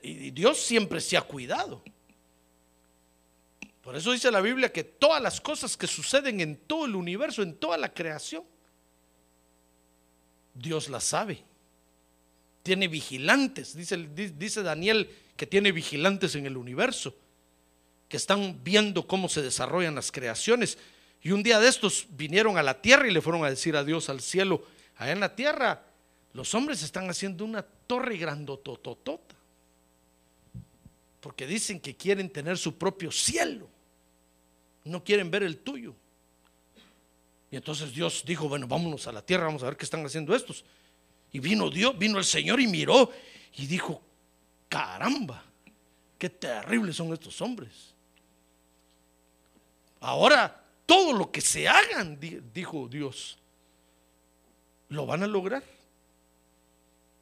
Y 0.04 0.30
Dios 0.30 0.60
siempre 0.60 1.02
se 1.02 1.18
ha 1.18 1.22
cuidado. 1.24 1.82
Por 3.82 3.96
eso 3.96 4.12
dice 4.12 4.30
la 4.30 4.42
Biblia 4.42 4.72
que 4.72 4.84
todas 4.84 5.22
las 5.22 5.42
cosas 5.42 5.76
que 5.76 5.88
suceden 5.88 6.42
en 6.42 6.58
todo 6.58 6.86
el 6.86 6.96
universo, 6.96 7.42
en 7.42 7.56
toda 7.56 7.78
la 7.78 7.92
creación, 7.92 8.44
Dios 10.60 10.90
las 10.90 11.04
sabe. 11.04 11.44
Tiene 12.64 12.88
vigilantes, 12.88 13.76
dice, 13.76 13.98
dice 14.38 14.64
Daniel 14.64 15.10
que 15.36 15.48
tiene 15.48 15.72
vigilantes 15.72 16.36
en 16.36 16.46
el 16.46 16.58
universo, 16.58 17.16
que 18.10 18.18
están 18.18 18.64
viendo 18.64 19.08
cómo 19.08 19.30
se 19.30 19.42
desarrollan 19.42 19.96
las 19.96 20.12
creaciones. 20.12 20.78
Y 21.22 21.32
un 21.32 21.44
día 21.44 21.60
de 21.60 21.68
estos 21.68 22.08
vinieron 22.10 22.58
a 22.58 22.64
la 22.64 22.82
tierra 22.82 23.08
y 23.08 23.12
le 23.12 23.22
fueron 23.22 23.46
a 23.46 23.50
decir 23.50 23.76
adiós 23.76 24.10
al 24.10 24.22
cielo. 24.22 24.66
Allá 24.98 25.12
en 25.12 25.20
la 25.20 25.36
tierra, 25.36 25.84
los 26.34 26.54
hombres 26.56 26.82
están 26.84 27.10
haciendo 27.10 27.46
una 27.46 27.62
torre 27.62 28.18
grandotototota 28.18 29.38
porque 31.28 31.46
dicen 31.46 31.80
que 31.80 31.96
quieren 31.96 32.30
tener 32.30 32.58
su 32.58 32.78
propio 32.78 33.12
cielo, 33.12 33.68
no 34.86 35.04
quieren 35.04 35.30
ver 35.30 35.44
el 35.44 35.58
tuyo. 35.58 35.94
Y 37.50 37.56
entonces 37.56 37.94
Dios 37.94 38.24
dijo, 38.26 38.50
bueno, 38.50 38.68
vámonos 38.68 39.08
a 39.08 39.12
la 39.12 39.22
tierra, 39.22 39.46
vamos 39.46 39.64
a 39.64 39.68
ver 39.68 39.78
qué 39.78 39.86
están 39.86 40.06
haciendo 40.06 40.36
estos. 40.36 40.66
Y 41.32 41.40
vino 41.40 41.70
Dios, 41.70 41.98
vino 41.98 42.18
el 42.18 42.26
Señor 42.26 42.60
y 42.60 42.68
miró 42.68 43.10
y 43.56 43.68
dijo, 43.68 44.02
caramba, 44.68 45.44
qué 46.18 46.30
terribles 46.30 46.96
son 46.96 47.14
estos 47.14 47.42
hombres. 47.42 47.94
Ahora, 50.00 50.64
todo 50.86 51.14
lo 51.14 51.32
que 51.32 51.42
se 51.42 51.68
hagan, 51.68 52.20
dijo 52.54 52.88
Dios, 52.88 53.38
lo 54.90 55.06
van 55.06 55.24
a 55.24 55.28
lograr. 55.28 55.64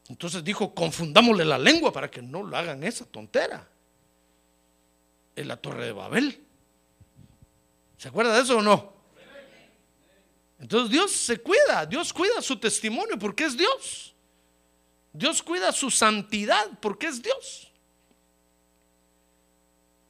Entonces 0.08 0.44
dijo, 0.44 0.74
confundámosle 0.74 1.46
la 1.46 1.58
lengua 1.58 1.91
para 1.91 2.10
que 2.10 2.22
no 2.22 2.44
lo 2.44 2.55
hagan 2.55 2.84
esa 2.84 3.05
tontera 3.05 3.67
en 5.36 5.48
la 5.48 5.58
torre 5.58 5.86
de 5.86 5.91
Babel. 5.91 6.44
¿Se 7.98 8.10
acuerda 8.10 8.36
de 8.36 8.41
eso 8.41 8.58
o 8.58 8.62
no? 8.62 8.95
Entonces 10.60 10.92
Dios 10.92 11.12
se 11.12 11.38
cuida, 11.38 11.86
Dios 11.86 12.14
cuida 12.14 12.42
su 12.42 12.58
testimonio 12.58 13.18
porque 13.20 13.46
es 13.46 13.58
Dios. 13.58 14.14
Dios 15.12 15.42
cuida 15.42 15.72
su 15.72 15.90
santidad 15.92 16.80
porque 16.82 17.08
es 17.08 17.22
Dios. 17.22 17.72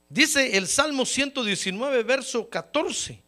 Dice 0.10 0.56
el 0.56 0.68
Salmo 0.68 1.06
119, 1.06 2.04
verso 2.04 2.50
14. 2.50 3.22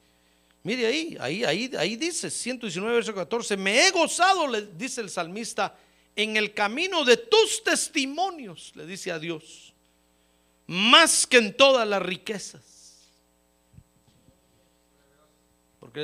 Mire 0.64 0.86
ahí, 0.86 1.18
ahí, 1.20 1.44
ahí, 1.44 1.72
ahí 1.78 1.96
dice 1.96 2.30
119, 2.30 2.96
verso 2.96 3.14
14. 3.14 3.58
Me 3.58 3.88
he 3.88 3.92
gozado, 3.92 4.48
le 4.48 4.68
dice 4.68 5.02
el 5.02 5.10
salmista, 5.10 5.78
en 6.16 6.38
el 6.38 6.54
camino 6.54 7.04
de 7.04 7.18
tus 7.18 7.64
testimonios, 7.64 8.72
le 8.76 8.86
dice 8.86 9.12
a 9.12 9.20
Dios 9.20 9.74
más 10.68 11.26
que 11.26 11.38
en 11.38 11.56
todas 11.56 11.88
las 11.88 12.02
riquezas. 12.02 12.62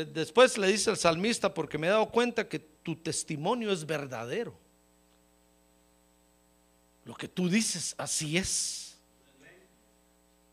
Después 0.05 0.57
le 0.57 0.67
dice 0.67 0.89
el 0.89 0.97
salmista, 0.97 1.53
porque 1.53 1.77
me 1.77 1.87
he 1.87 1.89
dado 1.89 2.09
cuenta 2.09 2.47
que 2.47 2.59
tu 2.59 2.95
testimonio 2.95 3.71
es 3.71 3.85
verdadero. 3.85 4.53
Lo 7.05 7.13
que 7.15 7.27
tú 7.27 7.49
dices, 7.49 7.93
así 7.97 8.37
es. 8.37 8.97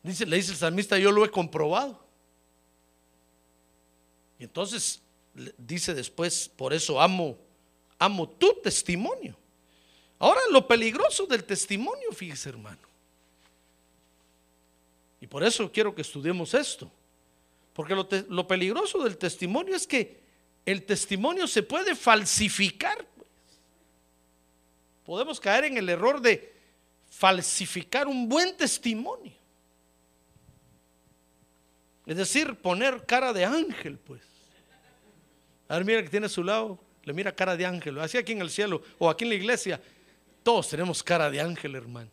Dice, 0.03 0.25
le 0.25 0.35
dice 0.37 0.51
el 0.51 0.57
salmista, 0.57 0.97
yo 0.97 1.11
lo 1.11 1.23
he 1.23 1.29
comprobado. 1.29 2.03
Y 4.39 4.43
entonces 4.43 5.01
dice 5.57 5.93
después, 5.93 6.49
por 6.49 6.73
eso 6.73 6.99
amo, 6.99 7.37
amo 7.99 8.27
tu 8.27 8.59
testimonio. 8.61 9.37
Ahora 10.19 10.41
lo 10.51 10.67
peligroso 10.67 11.25
del 11.25 11.43
testimonio, 11.43 12.11
fíjese 12.11 12.49
hermano 12.49 12.91
y 15.21 15.27
por 15.27 15.43
eso 15.43 15.71
quiero 15.71 15.93
que 15.93 16.01
estudiemos 16.01 16.53
esto. 16.55 16.91
Porque 17.81 18.23
lo, 18.29 18.47
peligroso 18.47 19.03
del 19.03 19.17
testimonio 19.17 19.75
es 19.75 19.87
que 19.87 20.21
el 20.67 20.83
testimonio 20.83 21.47
se 21.47 21.63
puede 21.63 21.95
falsificar. 21.95 23.07
Pues. 23.17 23.27
Podemos 25.03 25.39
caer 25.39 25.63
en 25.63 25.77
el 25.79 25.89
error 25.89 26.21
de 26.21 26.53
falsificar 27.09 28.07
un 28.07 28.29
buen 28.29 28.55
testimonio. 28.55 29.33
Es 32.05 32.17
decir, 32.17 32.53
poner 32.53 33.03
cara 33.07 33.33
de 33.33 33.45
ángel, 33.45 33.97
pues. 33.97 34.21
A 35.67 35.77
ver, 35.77 35.85
mira 35.85 36.03
que 36.03 36.09
tiene 36.09 36.27
a 36.27 36.29
su 36.29 36.43
lado, 36.43 36.77
le 37.03 37.13
mira 37.13 37.33
cara 37.33 37.57
de 37.57 37.65
ángel. 37.65 37.97
Así 37.97 38.15
aquí 38.15 38.33
en 38.33 38.41
el 38.41 38.51
cielo 38.51 38.83
o 38.99 39.09
aquí 39.09 39.23
en 39.23 39.29
la 39.29 39.35
iglesia, 39.37 39.81
todos 40.43 40.69
tenemos 40.69 41.01
cara 41.01 41.31
de 41.31 41.41
ángel, 41.41 41.73
hermano. 41.73 42.11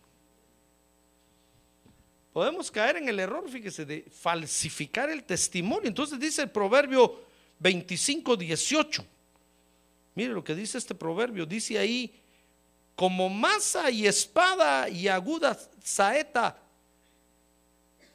Podemos 2.33 2.71
caer 2.71 2.97
en 2.97 3.09
el 3.09 3.19
error, 3.21 3.49
fíjese, 3.51 3.85
de 3.85 4.07
falsificar 4.11 5.11
el 5.11 5.25
testimonio. 5.25 5.89
Entonces 5.89 6.19
dice 6.19 6.43
el 6.43 6.51
proverbio 6.51 7.23
25, 7.59 8.37
18. 8.37 9.05
Mire 10.15 10.33
lo 10.33 10.43
que 10.43 10.55
dice 10.55 10.79
este 10.79 10.95
proverbio. 10.95 11.47
Dice 11.47 11.79
ahí, 11.79 12.13
como 12.95 13.29
masa 13.29 13.91
y 13.91 14.07
espada 14.07 14.89
y 14.89 15.09
aguda 15.09 15.59
saeta. 15.83 16.59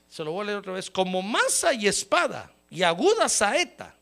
Se 0.09 0.23
lo 0.23 0.31
voy 0.33 0.41
a 0.41 0.45
leer 0.45 0.57
otra 0.59 0.73
vez. 0.73 0.91
Como 0.91 1.21
masa 1.21 1.73
y 1.73 1.87
espada 1.87 2.51
y 2.69 2.83
aguda 2.83 3.29
saeta. 3.29 3.95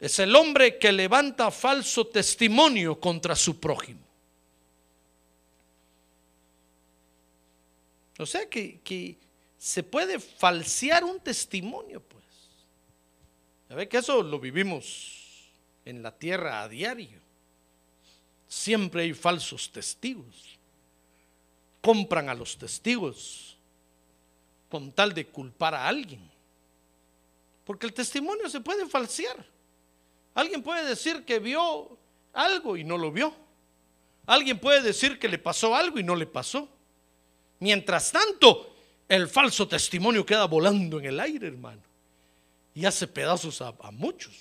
Es 0.00 0.18
el 0.18 0.34
hombre 0.36 0.78
que 0.78 0.92
levanta 0.92 1.50
falso 1.50 2.06
testimonio 2.06 2.98
contra 3.00 3.34
su 3.34 3.58
prójimo. 3.60 4.03
O 8.18 8.26
sea 8.26 8.48
que, 8.48 8.80
que 8.80 9.18
se 9.58 9.82
puede 9.82 10.20
falsear 10.20 11.04
un 11.04 11.20
testimonio, 11.20 12.00
pues. 12.00 12.24
Ya 13.68 13.76
ve 13.76 13.88
que 13.88 13.98
eso 13.98 14.22
lo 14.22 14.38
vivimos 14.38 15.50
en 15.84 16.02
la 16.02 16.16
tierra 16.16 16.62
a 16.62 16.68
diario. 16.68 17.20
Siempre 18.46 19.02
hay 19.02 19.14
falsos 19.14 19.70
testigos. 19.72 20.58
Compran 21.80 22.28
a 22.28 22.34
los 22.34 22.56
testigos 22.56 23.56
con 24.68 24.92
tal 24.92 25.12
de 25.14 25.26
culpar 25.26 25.74
a 25.74 25.86
alguien. 25.86 26.30
Porque 27.64 27.86
el 27.86 27.92
testimonio 27.92 28.48
se 28.48 28.60
puede 28.60 28.86
falsear. 28.86 29.44
Alguien 30.34 30.62
puede 30.62 30.84
decir 30.84 31.24
que 31.24 31.38
vio 31.38 31.96
algo 32.32 32.76
y 32.76 32.84
no 32.84 32.98
lo 32.98 33.10
vio. 33.10 33.34
Alguien 34.26 34.58
puede 34.58 34.82
decir 34.82 35.18
que 35.18 35.28
le 35.28 35.38
pasó 35.38 35.74
algo 35.74 35.98
y 35.98 36.02
no 36.02 36.16
le 36.16 36.26
pasó. 36.26 36.68
Mientras 37.60 38.12
tanto, 38.12 38.74
el 39.08 39.28
falso 39.28 39.68
testimonio 39.68 40.24
queda 40.24 40.46
volando 40.46 40.98
en 40.98 41.06
el 41.06 41.20
aire, 41.20 41.48
hermano. 41.48 41.82
Y 42.74 42.84
hace 42.84 43.06
pedazos 43.06 43.62
a, 43.62 43.74
a 43.80 43.90
muchos. 43.90 44.34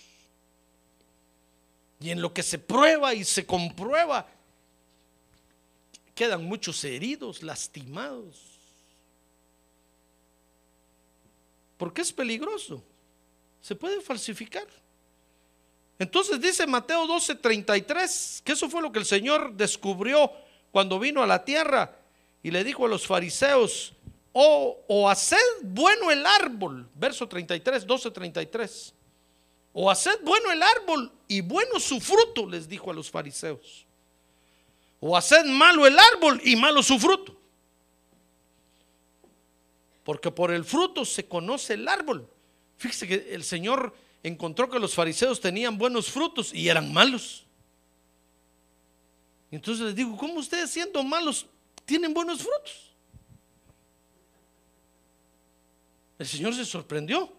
Y 2.00 2.10
en 2.10 2.22
lo 2.22 2.34
que 2.34 2.44
se 2.44 2.60
prueba 2.60 3.14
y 3.14 3.24
se 3.24 3.46
comprueba, 3.46 4.28
quedan 6.16 6.44
muchos 6.46 6.84
heridos, 6.84 7.44
lastimados. 7.44 8.54
Porque 11.78 12.02
es 12.02 12.12
peligroso. 12.12 12.84
Se 13.62 13.76
puede 13.76 14.02
falsificar. 14.02 14.68
Entonces 16.00 16.42
dice 16.42 16.68
Mateo 16.68 17.08
12:33, 17.08 18.42
que 18.44 18.52
eso 18.52 18.70
fue 18.70 18.82
lo 18.82 18.92
que 18.92 19.00
el 19.00 19.06
Señor 19.06 19.54
descubrió 19.54 20.32
cuando 20.72 21.00
vino 21.00 21.22
a 21.22 21.28
la 21.28 21.46
tierra 21.46 22.03
y 22.44 22.52
le 22.52 22.64
dijo 22.64 22.86
a 22.86 22.90
los 22.90 23.08
fariseos, 23.08 23.94
o, 24.34 24.84
o 24.88 25.10
haced 25.10 25.38
bueno 25.62 26.12
el 26.12 26.26
árbol, 26.26 26.90
verso 26.94 27.28
33, 27.28 27.88
12:33, 27.88 28.94
o 29.72 29.90
haced 29.90 30.20
bueno 30.24 30.52
el 30.52 30.62
árbol 30.62 31.12
y 31.28 31.40
bueno 31.42 31.80
su 31.80 32.02
fruto, 32.02 32.48
les 32.48 32.68
dijo 32.68 32.92
a 32.92 32.94
los 32.94 33.10
fariseos, 33.10 33.86
o 35.00 35.16
haced 35.16 35.46
malo 35.46 35.88
el 35.88 35.98
árbol 35.98 36.42
y 36.44 36.56
malo 36.58 36.84
su 36.84 37.00
fruto. 37.00 37.40
Porque 40.04 40.30
por 40.30 40.52
el 40.52 40.66
fruto 40.66 41.06
se 41.06 41.26
conoce 41.26 41.76
el 41.76 41.88
árbol. 41.88 42.28
Fíjese 42.78 43.08
que 43.08 43.34
el 43.34 43.46
Señor 43.46 43.96
encontró 44.22 44.70
que 44.70 44.80
los 44.80 44.94
fariseos 44.94 45.40
tenían 45.40 45.78
buenos 45.78 46.12
frutos 46.12 46.54
y 46.54 46.68
eran 46.68 46.92
malos. 46.92 47.46
Entonces 49.50 49.86
les 49.86 49.96
digo, 49.96 50.18
¿cómo 50.18 50.36
ustedes 50.36 50.72
siendo 50.72 51.04
malos 51.04 51.46
tienen 51.86 52.14
buenos 52.14 52.42
frutos? 52.42 52.94
El 56.20 56.28
Señor 56.28 56.54
se 56.54 56.66
sorprendió. 56.66 57.32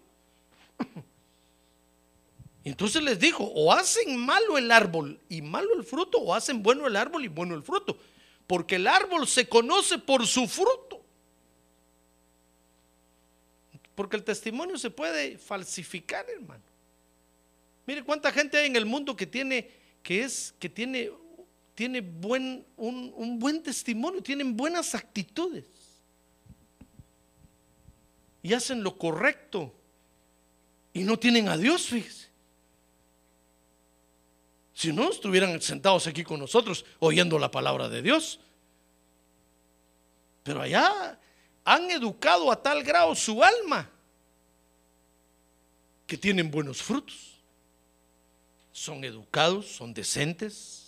Entonces 2.65 3.03
les 3.03 3.19
dijo, 3.19 3.45
o 3.45 3.73
hacen 3.73 4.17
malo 4.17 4.57
el 4.57 4.71
árbol 4.71 5.21
y 5.29 5.43
malo 5.43 5.75
el 5.75 5.85
fruto, 5.85 6.19
o 6.19 6.35
hacen 6.35 6.63
bueno 6.63 6.87
el 6.87 6.97
árbol 6.97 7.25
y 7.25 7.29
bueno 7.29 7.55
el 7.55 7.63
fruto. 7.63 7.99
Porque 8.47 8.77
el 8.77 8.87
árbol 8.87 9.27
se 9.27 9.49
conoce 9.49 9.99
por 9.99 10.27
su 10.27 10.47
fruto. 10.47 11.03
Porque 13.95 14.17
el 14.17 14.25
testimonio 14.25 14.77
se 14.79 14.91
puede 14.91 15.39
falsificar, 15.39 16.29
hermano. 16.29 16.65
Mire 17.87 18.03
cuánta 18.03 18.33
gente 18.33 18.57
hay 18.57 18.67
en 18.67 18.77
el 18.77 18.87
mundo 18.87 19.15
que 19.15 19.27
tiene, 19.27 19.71
que 20.03 20.23
es, 20.23 20.55
que 20.59 20.69
tiene, 20.69 21.13
tiene 21.75 22.01
buen, 22.01 22.65
un, 22.77 23.13
un 23.17 23.39
buen 23.39 23.63
testimonio, 23.63 24.23
tienen 24.23 24.57
buenas 24.57 24.95
actitudes. 24.95 25.65
Y 28.43 28.53
hacen 28.53 28.83
lo 28.83 28.97
correcto. 28.97 29.75
Y 30.93 31.03
no 31.03 31.19
tienen 31.19 31.49
a 31.49 31.57
Dios, 31.57 31.87
fíjese. 31.87 32.29
Si 34.75 34.93
no, 34.93 35.11
estuvieran 35.11 35.61
sentados 35.61 36.07
aquí 36.07 36.25
con 36.25 36.41
nosotros 36.41 36.85
oyendo 36.99 37.39
la 37.39 37.51
palabra 37.51 37.89
de 37.89 38.03
Dios. 38.03 38.41
Pero 40.43 40.61
allá 40.61 41.19
han 41.65 41.91
educado 41.91 42.51
a 42.53 42.63
tal 42.63 42.83
grado 42.83 43.15
su 43.15 43.43
alma 43.43 43.91
que 46.07 46.19
tienen 46.19 46.51
buenos 46.51 46.83
frutos 46.83 47.35
son 48.75 49.05
educados, 49.05 49.67
son 49.69 49.95
decentes, 49.95 50.84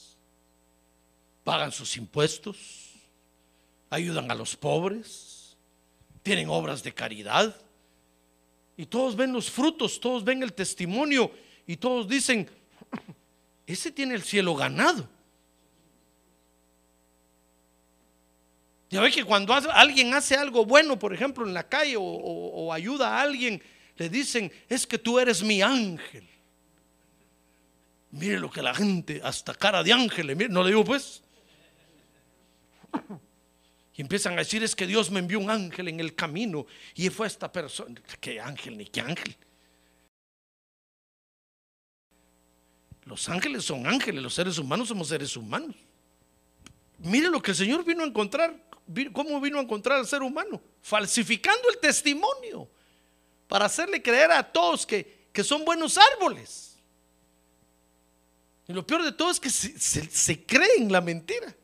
pagan 1.47 1.71
sus 1.71 1.97
impuestos, 1.97 2.57
ayudan 3.89 4.29
a 4.33 4.35
los 4.35 4.57
pobres, 4.57 5.57
tienen 6.25 6.49
obras 6.49 6.83
de 6.83 6.93
caridad. 6.93 7.55
Y 8.77 8.87
todos 8.87 9.15
ven 9.15 9.33
los 9.33 9.49
frutos, 9.49 10.01
todos 10.01 10.25
ven 10.25 10.43
el 10.43 10.53
testimonio 10.53 11.31
y 11.65 11.77
todos 11.77 12.09
dicen, 12.09 12.51
ese 13.67 13.93
tiene 13.93 14.17
el 14.17 14.25
cielo 14.25 14.57
ganado. 14.57 15.09
Ya 18.91 19.01
ve 19.01 19.13
que 19.13 19.23
cuando 19.23 19.55
alguien 19.55 20.15
hace 20.15 20.35
algo 20.35 20.67
bueno, 20.67 20.99
por 20.99 21.15
ejemplo, 21.15 21.47
en 21.47 21.55
la 21.55 21.69
calle 21.69 21.97
o, 21.97 22.03
o 22.03 22.73
ayuda 22.73 23.19
a 23.19 23.23
alguien, 23.23 23.63
le 23.95 24.09
dicen, 24.09 24.51
es 24.69 24.85
que 24.85 24.99
tú 24.99 25.21
eres 25.21 25.45
mi 25.45 25.63
ángel. 25.63 26.29
Mire 28.11 28.41
lo 28.41 28.51
que 28.51 28.63
la 28.63 28.75
gente, 28.75 29.21
hasta 29.23 29.55
cara 29.55 29.85
de 29.85 29.93
ángeles, 29.93 30.37
mire, 30.37 30.49
no 30.49 30.65
le 30.65 30.71
digo 30.71 30.85
pues. 30.85 31.23
Y 33.95 34.03
empiezan 34.03 34.35
a 34.35 34.39
decir, 34.39 34.63
es 34.63 34.77
que 34.77 34.87
Dios 34.87 35.11
me 35.11 35.21
envió 35.21 35.39
un 35.39 35.49
ángel 35.51 35.89
en 35.89 36.01
el 36.01 36.15
camino 36.15 36.67
y 36.95 37.09
fue 37.09 37.27
esta 37.27 37.51
persona. 37.51 38.01
¿Qué 38.21 38.41
ángel 38.41 38.77
ni 38.77 38.85
qué 38.85 39.01
ángel? 39.01 39.37
Los 43.07 43.29
ángeles 43.29 43.65
son 43.65 43.87
ángeles, 43.87 44.23
los 44.23 44.35
seres 44.35 44.59
humanos 44.59 44.89
somos 44.89 45.09
seres 45.09 45.35
humanos. 45.37 45.75
Mire 46.99 47.31
lo 47.31 47.41
que 47.41 47.53
el 47.53 47.57
Señor 47.57 47.85
vino 47.85 48.03
a 48.03 48.07
encontrar, 48.07 48.55
cómo 49.13 49.41
vino 49.41 49.59
a 49.59 49.63
encontrar 49.63 49.99
al 49.99 50.07
ser 50.07 50.23
humano, 50.23 50.61
falsificando 50.83 51.69
el 51.71 51.79
testimonio 51.79 52.69
para 53.49 53.67
hacerle 53.67 54.03
creer 54.03 54.31
a 54.33 54.43
todos 54.43 54.85
que, 54.85 55.29
que 55.33 55.45
son 55.45 55.65
buenos 55.65 55.99
árboles. 55.99 56.77
Y 58.69 58.73
lo 58.73 58.85
peor 58.85 59.05
de 59.05 59.13
todo 59.13 59.31
es 59.31 59.39
que 59.39 59.51
se, 59.51 59.79
se, 59.79 60.45
creen 60.45 60.91
la 60.91 61.01
mentira. 61.01 61.55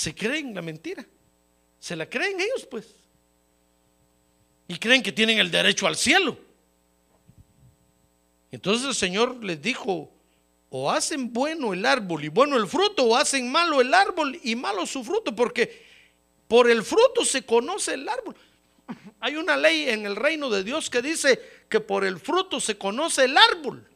Se 0.00 0.14
creen 0.14 0.54
la 0.54 0.62
mentira. 0.62 1.04
Se 1.78 1.94
la 1.94 2.08
creen 2.08 2.40
ellos, 2.40 2.66
pues. 2.70 2.86
Y 4.66 4.78
creen 4.78 5.02
que 5.02 5.12
tienen 5.12 5.38
el 5.38 5.50
derecho 5.50 5.86
al 5.86 5.94
cielo. 5.94 6.38
Entonces 8.50 8.88
el 8.88 8.94
Señor 8.94 9.44
les 9.44 9.60
dijo, 9.60 10.10
o 10.70 10.90
hacen 10.90 11.30
bueno 11.34 11.74
el 11.74 11.84
árbol 11.84 12.24
y 12.24 12.28
bueno 12.28 12.56
el 12.56 12.66
fruto, 12.66 13.04
o 13.04 13.14
hacen 13.14 13.52
malo 13.52 13.82
el 13.82 13.92
árbol 13.92 14.40
y 14.42 14.56
malo 14.56 14.86
su 14.86 15.04
fruto, 15.04 15.36
porque 15.36 15.84
por 16.48 16.70
el 16.70 16.82
fruto 16.82 17.22
se 17.22 17.44
conoce 17.44 17.92
el 17.92 18.08
árbol. 18.08 18.36
Hay 19.20 19.36
una 19.36 19.54
ley 19.58 19.90
en 19.90 20.06
el 20.06 20.16
reino 20.16 20.48
de 20.48 20.64
Dios 20.64 20.88
que 20.88 21.02
dice 21.02 21.38
que 21.68 21.80
por 21.80 22.06
el 22.06 22.18
fruto 22.18 22.58
se 22.58 22.78
conoce 22.78 23.24
el 23.26 23.36
árbol. 23.36 23.86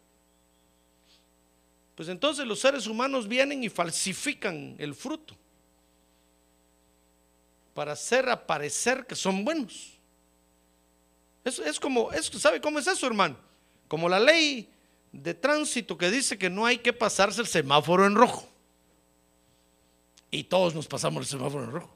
Pues 1.95 2.11
entonces 2.11 2.47
los 2.47 2.61
seres 2.61 2.87
humanos 2.87 3.27
vienen 3.27 3.65
y 3.65 3.71
falsifican 3.71 4.77
el 4.79 4.95
fruto 4.95 5.35
para 7.75 7.93
hacer 7.93 8.29
aparecer 8.31 9.05
que 9.05 9.17
son 9.17 9.45
buenos. 9.45 9.99
Es, 11.45 11.79
como, 11.79 12.11
es, 12.13 12.27
¿sabe 12.27 12.61
cómo 12.61 12.79
es 12.79 12.87
eso, 12.87 13.07
hermano? 13.07 13.37
Como 13.89 14.09
la 14.09 14.19
ley 14.19 14.71
de 15.13 15.35
tránsito 15.35 15.99
que 15.99 16.11
dice 16.11 16.39
que 16.39 16.49
no 16.49 16.65
hay 16.65 16.79
que 16.79 16.93
pasarse 16.93 17.41
el 17.41 17.47
semáforo 17.47 18.07
en 18.07 18.15
rojo. 18.15 18.49
Y 20.31 20.45
todos 20.45 20.75
nos 20.75 20.87
pasamos 20.87 21.21
el 21.23 21.27
semáforo 21.27 21.65
en 21.65 21.73
rojo. 21.73 21.95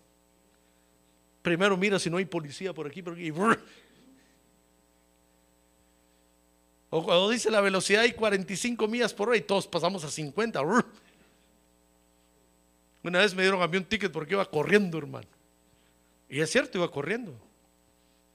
Primero 1.40 1.76
mira 1.76 1.98
si 1.98 2.10
no 2.10 2.18
hay 2.18 2.26
policía 2.26 2.74
por 2.74 2.86
aquí, 2.86 3.00
por 3.00 3.14
aquí. 3.14 3.32
O 6.90 7.04
cuando 7.04 7.30
dice 7.30 7.50
la 7.50 7.60
velocidad 7.60 8.02
hay 8.02 8.12
45 8.12 8.86
millas 8.88 9.14
por 9.14 9.28
hora 9.28 9.38
y 9.38 9.42
todos 9.42 9.66
pasamos 9.66 10.04
a 10.04 10.10
50. 10.10 10.60
Una 13.02 13.18
vez 13.20 13.34
me 13.34 13.42
dieron 13.42 13.62
a 13.62 13.68
mí 13.68 13.78
un 13.78 13.84
ticket 13.84 14.12
porque 14.12 14.34
iba 14.34 14.44
corriendo, 14.44 14.98
hermano. 14.98 15.37
Y 16.28 16.40
es 16.40 16.50
cierto, 16.50 16.78
iba 16.78 16.90
corriendo. 16.90 17.34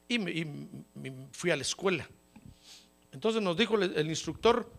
Y, 0.07 0.19
me, 0.19 1.27
fui 1.31 1.51
a 1.51 1.55
la 1.55 1.61
escuela. 1.61 2.07
Entonces 3.11 3.41
nos 3.41 3.55
dijo 3.57 3.75
el, 3.77 4.07
instructor, 4.07 4.69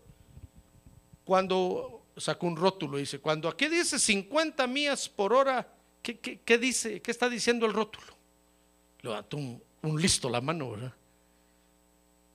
cuando 1.24 2.03
sacó 2.16 2.46
un 2.46 2.57
rótulo, 2.57 2.98
dice, 2.98 3.18
cuando 3.18 3.48
aquí 3.48 3.68
dice 3.68 3.98
50 3.98 4.66
millas 4.66 5.09
por 5.09 5.33
hora, 5.33 5.66
¿qué, 6.03 6.18
qué- 6.18 6.40
qué 6.44 6.59
dice? 6.59 7.00
¿Qué 7.00 7.11
está 7.11 7.29
diciendo 7.29 7.66
el 7.66 7.72
rótulo? 7.72 8.07
Levantó 9.03 9.37
un, 9.37 9.62
un 9.83 10.00
listo 10.00 10.29
la 10.29 10.40
mano, 10.40 10.72
¿verdad? 10.72 10.92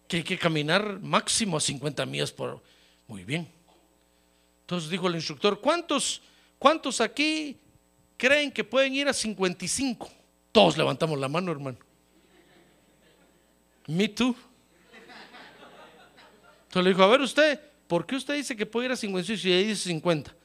Que 0.07 0.17
hay 0.17 0.23
que 0.23 0.37
caminar 0.37 0.99
máximo 0.99 1.57
a 1.57 1.59
50 1.61 2.05
millas 2.05 2.31
por 2.31 2.49
hora. 2.49 2.61
Muy 3.07 3.23
bien. 3.23 3.47
Entonces 4.61 4.89
dijo 4.89 5.07
el 5.07 5.15
instructor, 5.15 5.59
¿cuántos, 5.59 6.21
cuántos 6.57 7.01
aquí 7.01 7.57
creen 8.17 8.51
que 8.51 8.63
pueden 8.63 8.93
ir 8.93 9.07
a 9.07 9.13
55? 9.13 10.11
Todos 10.51 10.77
levantamos 10.77 11.19
la 11.19 11.27
mano, 11.27 11.51
hermano. 11.51 11.77
Me 13.87 14.07
too. 14.07 14.35
Entonces 16.63 16.83
le 16.83 16.89
dijo, 16.89 17.03
a 17.03 17.07
ver 17.07 17.21
usted, 17.21 17.59
¿por 17.87 18.05
qué 18.05 18.15
usted 18.15 18.35
dice 18.35 18.55
que 18.55 18.65
puede 18.65 18.87
ir 18.87 18.91
a 18.91 18.95
55 18.95 19.47
y 19.47 19.51
ahí 19.51 19.63
dice 19.65 19.89
50? 19.89 20.35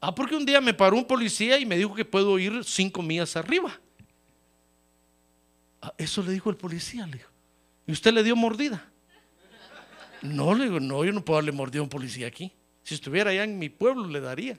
Ah, 0.00 0.14
porque 0.14 0.34
un 0.34 0.46
día 0.46 0.60
me 0.60 0.72
paró 0.72 0.96
un 0.96 1.04
policía 1.04 1.58
y 1.58 1.66
me 1.66 1.76
dijo 1.76 1.94
que 1.94 2.04
puedo 2.04 2.38
ir 2.38 2.64
5 2.64 3.02
millas 3.02 3.36
arriba. 3.36 3.78
Ah, 5.82 5.92
eso 5.98 6.22
le 6.22 6.32
dijo 6.32 6.48
el 6.48 6.56
policía, 6.56 7.06
le 7.06 7.18
dijo. 7.18 7.30
¿Y 7.86 7.92
usted 7.92 8.12
le 8.12 8.22
dio 8.22 8.34
mordida? 8.34 8.90
No, 10.22 10.54
le 10.54 10.64
digo, 10.64 10.80
no, 10.80 11.04
yo 11.04 11.12
no 11.12 11.24
puedo 11.24 11.38
darle 11.38 11.52
mordida 11.52 11.80
a 11.80 11.82
un 11.82 11.88
policía 11.88 12.28
aquí. 12.28 12.52
Si 12.82 12.94
estuviera 12.94 13.30
allá 13.30 13.44
en 13.44 13.58
mi 13.58 13.68
pueblo 13.68 14.06
le 14.06 14.20
daría. 14.20 14.58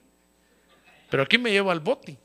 Pero 1.09 1.23
aquí 1.23 1.37
me 1.37 1.51
lleva 1.51 1.71
al 1.71 1.79
bote. 1.79 2.17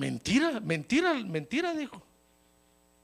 Mentira, 0.00 0.60
mentira, 0.60 1.12
mentira, 1.12 1.74
dijo. 1.74 2.02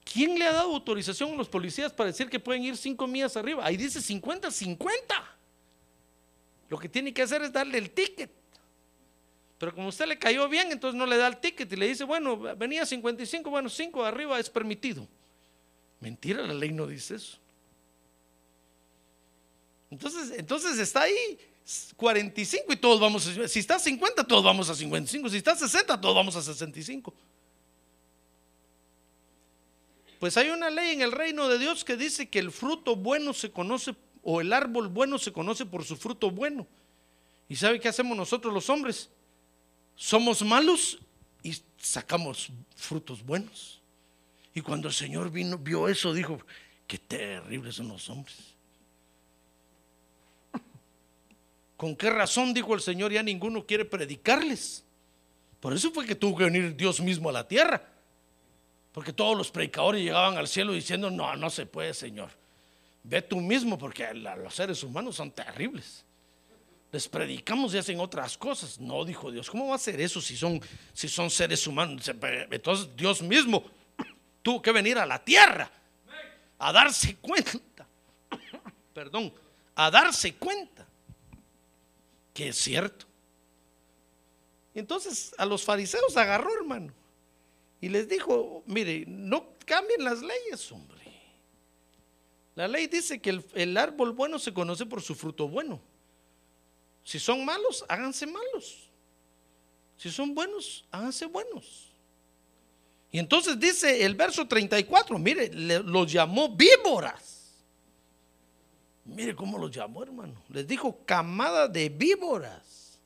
¿Quién 0.03 0.39
le 0.39 0.47
ha 0.47 0.53
dado 0.53 0.73
autorización 0.73 1.33
a 1.33 1.37
los 1.37 1.47
policías 1.47 1.93
para 1.93 2.07
decir 2.07 2.31
que 2.31 2.41
pueden 2.41 2.65
ir 2.65 2.75
cinco 2.75 3.07
millas 3.07 3.37
arriba? 3.37 3.67
Ahí 3.67 3.77
dice 3.77 4.01
50, 4.01 4.51
50. 4.51 5.37
Lo 6.71 6.79
que 6.79 6.89
tiene 6.89 7.13
que 7.13 7.21
hacer 7.21 7.43
es 7.43 7.53
darle 7.53 7.77
el 7.77 7.91
ticket. 7.91 8.31
Pero 9.59 9.75
como 9.75 9.89
usted 9.89 10.07
le 10.07 10.19
cayó 10.19 10.49
bien, 10.49 10.73
entonces 10.73 10.97
no 10.99 11.05
le 11.05 11.19
da 11.19 11.27
el 11.27 11.37
ticket 11.37 11.71
y 11.71 11.77
le 11.77 11.87
dice, 11.87 12.05
bueno, 12.05 12.39
venía 12.57 12.87
55, 12.87 13.51
bueno, 13.51 13.69
5 13.69 14.03
arriba 14.03 14.41
es 14.41 14.49
permitido. 14.49 15.07
Mentira, 16.01 16.47
la 16.47 16.55
ley 16.55 16.73
no 16.73 16.87
dice 16.87 17.17
eso. 17.17 17.37
Entonces, 19.91 20.33
entonces 20.39 20.79
está 20.79 21.03
ahí 21.03 21.39
45 21.97 22.73
y 22.73 22.77
todos 22.77 23.01
vamos 23.01 23.27
a, 23.27 23.49
si 23.49 23.59
está 23.59 23.79
50, 23.79 24.25
todos 24.25 24.45
vamos 24.45 24.71
a 24.71 24.75
55, 24.75 25.29
si 25.29 25.39
está 25.39 25.57
60, 25.57 26.01
todos 26.01 26.15
vamos 26.15 26.37
a 26.37 26.43
65. 26.43 27.13
Pues 30.21 30.37
hay 30.37 30.51
una 30.51 30.71
ley 30.71 30.95
en 30.95 31.03
el 31.03 31.13
reino 31.13 31.49
de 31.49 31.59
Dios 31.59 31.85
que 31.85 31.97
dice 31.97 32.29
que 32.29 32.39
el 32.39 32.53
fruto 32.53 32.97
bueno 32.97 33.33
se 33.33 33.51
conoce, 33.51 33.95
o 34.23 34.41
el 34.41 34.53
árbol 34.53 34.89
bueno 34.89 35.19
se 35.19 35.33
conoce 35.33 35.67
por 35.67 35.85
su 35.85 35.97
fruto 35.97 36.31
bueno. 36.31 36.67
¿Y 37.49 37.57
sabe 37.57 37.81
qué 37.81 37.89
hacemos 37.89 38.17
nosotros 38.17 38.53
los 38.53 38.71
hombres? 38.71 39.11
Somos 39.95 40.43
malos 40.43 40.99
y 41.43 41.57
sacamos 41.79 42.51
frutos 42.75 43.25
buenos. 43.25 43.81
Y 44.55 44.61
cuando 44.63 44.89
el 44.89 44.95
Señor 44.95 45.31
vino, 45.31 45.59
vio 45.59 45.89
eso, 45.89 46.15
dijo, 46.15 46.41
qué 46.87 46.99
terribles 46.99 47.75
son 47.75 47.89
los 47.89 48.09
hombres. 48.09 48.56
¿Con 51.77 51.95
qué 51.95 52.11
razón, 52.11 52.55
dijo 52.55 52.75
el 52.75 52.81
Señor, 52.81 53.13
ya 53.13 53.23
ninguno 53.23 53.67
quiere 53.67 53.85
predicarles? 53.85 54.83
Por 55.61 55.75
eso 55.75 55.91
fue 55.91 56.07
que 56.07 56.15
tuvo 56.15 56.37
que 56.39 56.45
venir 56.45 56.75
Dios 56.75 57.01
mismo 57.01 57.29
a 57.29 57.33
la 57.33 57.47
tierra. 57.47 57.83
Porque 58.93 59.13
todos 59.13 59.37
los 59.37 59.51
predicadores 59.51 60.03
llegaban 60.03 60.39
al 60.39 60.49
cielo 60.49 60.73
diciendo, 60.73 61.11
no, 61.11 61.37
no 61.37 61.51
se 61.51 61.67
puede, 61.67 61.93
Señor. 61.93 62.31
Ve 63.03 63.21
tú 63.21 63.41
mismo, 63.41 63.77
porque 63.77 64.13
los 64.15 64.55
seres 64.55 64.83
humanos 64.83 65.17
son 65.17 65.31
terribles. 65.31 66.03
Les 66.93 67.07
predicamos 67.09 67.75
y 67.75 67.79
hacen 67.79 68.01
otras 68.01 68.39
cosas. 68.39 68.81
No, 68.81 69.05
dijo 69.05 69.31
Dios, 69.31 69.51
¿cómo 69.51 69.69
va 69.69 69.75
a 69.75 69.79
ser 69.79 70.01
eso 70.01 70.21
si 70.21 70.35
son, 70.35 70.61
si 70.95 71.09
son 71.09 71.29
seres 71.29 71.67
humanos? 71.67 72.11
Entonces 72.51 72.89
Dios 72.97 73.21
mismo 73.21 73.63
tuvo 74.43 74.63
que 74.63 74.73
venir 74.73 74.97
a 74.99 75.05
la 75.05 75.23
tierra 75.23 75.71
a 76.59 76.73
darse 76.73 77.17
cuenta. 77.17 77.87
Perdón, 78.95 79.33
a 79.75 79.91
darse 79.91 80.35
cuenta 80.37 80.86
que 82.37 82.49
es 82.49 82.57
cierto. 82.57 83.07
Entonces 84.75 85.35
a 85.39 85.47
los 85.47 85.65
fariseos 85.65 86.19
agarró, 86.19 86.53
hermano, 86.55 86.93
y 87.81 87.89
les 87.89 88.11
dijo, 88.11 88.63
mire, 88.67 89.05
no 89.09 89.55
cambien 89.65 90.05
las 90.05 90.21
leyes, 90.21 90.71
hombre. 90.71 91.01
La 92.55 92.69
ley 92.69 92.89
dice 92.89 93.21
que 93.21 93.31
el, 93.31 93.45
el 93.55 93.75
árbol 93.79 94.13
bueno 94.13 94.39
se 94.39 94.53
conoce 94.53 94.85
por 94.85 95.01
su 95.01 95.15
fruto 95.15 95.49
bueno. 95.49 95.81
Si 97.05 97.19
son 97.19 97.43
malos, 97.43 97.87
háganse 97.89 98.27
malos. 98.27 98.91
Si 99.97 100.11
son 100.11 100.35
buenos, 100.35 100.85
háganse 100.91 101.25
buenos. 101.25 101.91
Y 103.11 103.19
entonces 103.19 103.59
dice 103.59 104.05
el 104.05 104.15
verso 104.15 104.47
34, 104.47 105.19
mire, 105.19 105.51
los 105.55 106.13
llamó 106.13 106.55
víboras. 106.55 107.36
Mire 109.07 109.35
cómo 109.37 109.57
los 109.59 109.71
llamó, 109.71 110.03
hermano. 110.03 110.35
Les 110.49 110.67
dijo 110.67 110.99
camada 111.05 111.69
de 111.69 111.89
víboras. 111.89 112.99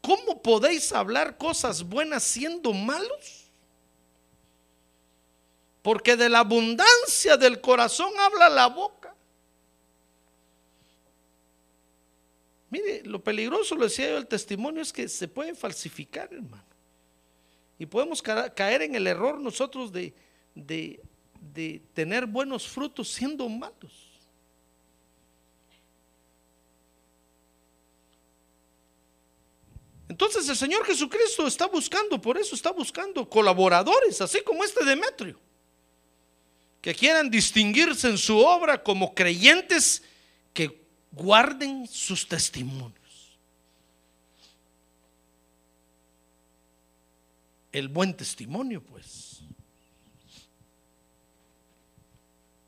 ¿Cómo 0.00 0.40
podéis 0.40 0.92
hablar 0.92 1.36
cosas 1.36 1.82
buenas 1.82 2.22
siendo 2.22 2.72
malos? 2.72 3.50
Porque 5.82 6.16
de 6.16 6.28
la 6.28 6.38
abundancia 6.40 7.36
del 7.36 7.60
corazón 7.60 8.12
habla 8.18 8.48
la 8.48 8.66
boca. 8.68 9.14
Mire, 12.70 13.02
lo 13.04 13.22
peligroso, 13.22 13.74
lo 13.74 13.84
decía 13.84 14.10
yo, 14.10 14.16
el 14.16 14.26
testimonio 14.26 14.82
es 14.82 14.92
que 14.92 15.08
se 15.08 15.28
puede 15.28 15.54
falsificar, 15.54 16.32
hermano. 16.32 16.64
Y 17.78 17.86
podemos 17.86 18.22
ca- 18.22 18.52
caer 18.52 18.82
en 18.82 18.94
el 18.94 19.06
error 19.06 19.38
nosotros 19.40 19.92
de, 19.92 20.12
de, 20.54 21.00
de 21.54 21.82
tener 21.92 22.26
buenos 22.26 22.66
frutos 22.66 23.08
siendo 23.10 23.48
malos. 23.48 24.03
Entonces 30.14 30.48
el 30.48 30.54
Señor 30.54 30.86
Jesucristo 30.86 31.44
está 31.44 31.66
buscando, 31.66 32.22
por 32.22 32.38
eso 32.38 32.54
está 32.54 32.70
buscando 32.70 33.28
colaboradores, 33.28 34.20
así 34.20 34.42
como 34.44 34.62
este 34.62 34.84
Demetrio, 34.84 35.36
que 36.80 36.94
quieran 36.94 37.28
distinguirse 37.28 38.10
en 38.10 38.16
su 38.16 38.38
obra 38.38 38.80
como 38.80 39.12
creyentes 39.12 40.04
que 40.52 40.86
guarden 41.10 41.88
sus 41.88 42.28
testimonios. 42.28 43.36
El 47.72 47.88
buen 47.88 48.16
testimonio, 48.16 48.80
pues. 48.84 49.40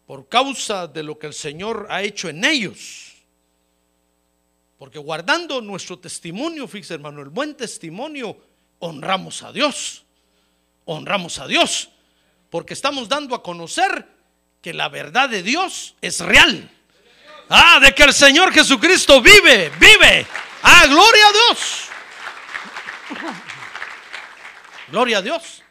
Por 0.04 0.28
causa 0.28 0.88
de 0.88 1.04
lo 1.04 1.16
que 1.16 1.28
el 1.28 1.34
Señor 1.34 1.86
ha 1.90 2.02
hecho 2.02 2.28
en 2.28 2.44
ellos. 2.44 3.15
Porque 4.78 4.98
guardando 4.98 5.60
nuestro 5.60 5.98
testimonio, 5.98 6.68
fíjese 6.68 6.94
hermano, 6.94 7.22
el 7.22 7.30
buen 7.30 7.54
testimonio, 7.54 8.36
honramos 8.78 9.42
a 9.42 9.52
Dios. 9.52 10.04
Honramos 10.84 11.38
a 11.38 11.46
Dios. 11.46 11.88
Porque 12.50 12.74
estamos 12.74 13.08
dando 13.08 13.34
a 13.34 13.42
conocer 13.42 14.06
que 14.60 14.74
la 14.74 14.88
verdad 14.88 15.28
de 15.28 15.42
Dios 15.42 15.94
es 16.00 16.20
real. 16.20 16.70
Ah, 17.48 17.78
de 17.80 17.94
que 17.94 18.02
el 18.02 18.12
Señor 18.12 18.52
Jesucristo 18.52 19.22
vive, 19.22 19.70
vive. 19.78 20.26
Ah, 20.62 20.86
gloria 20.86 21.26
a 21.28 21.32
Dios. 21.32 21.88
Gloria 24.88 25.18
a 25.18 25.22
Dios. 25.22 25.62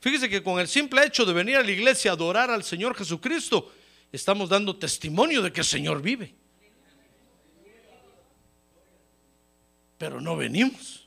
Fíjese 0.00 0.28
que 0.28 0.42
con 0.42 0.58
el 0.58 0.68
simple 0.68 1.04
hecho 1.04 1.24
de 1.24 1.32
venir 1.32 1.56
a 1.56 1.62
la 1.62 1.70
iglesia 1.70 2.10
a 2.10 2.14
adorar 2.14 2.50
al 2.50 2.64
Señor 2.64 2.96
Jesucristo, 2.96 3.72
estamos 4.12 4.48
dando 4.48 4.76
testimonio 4.76 5.40
de 5.40 5.52
que 5.52 5.60
el 5.60 5.66
Señor 5.66 6.02
vive. 6.02 6.34
Pero 9.98 10.20
no 10.20 10.36
venimos. 10.36 11.06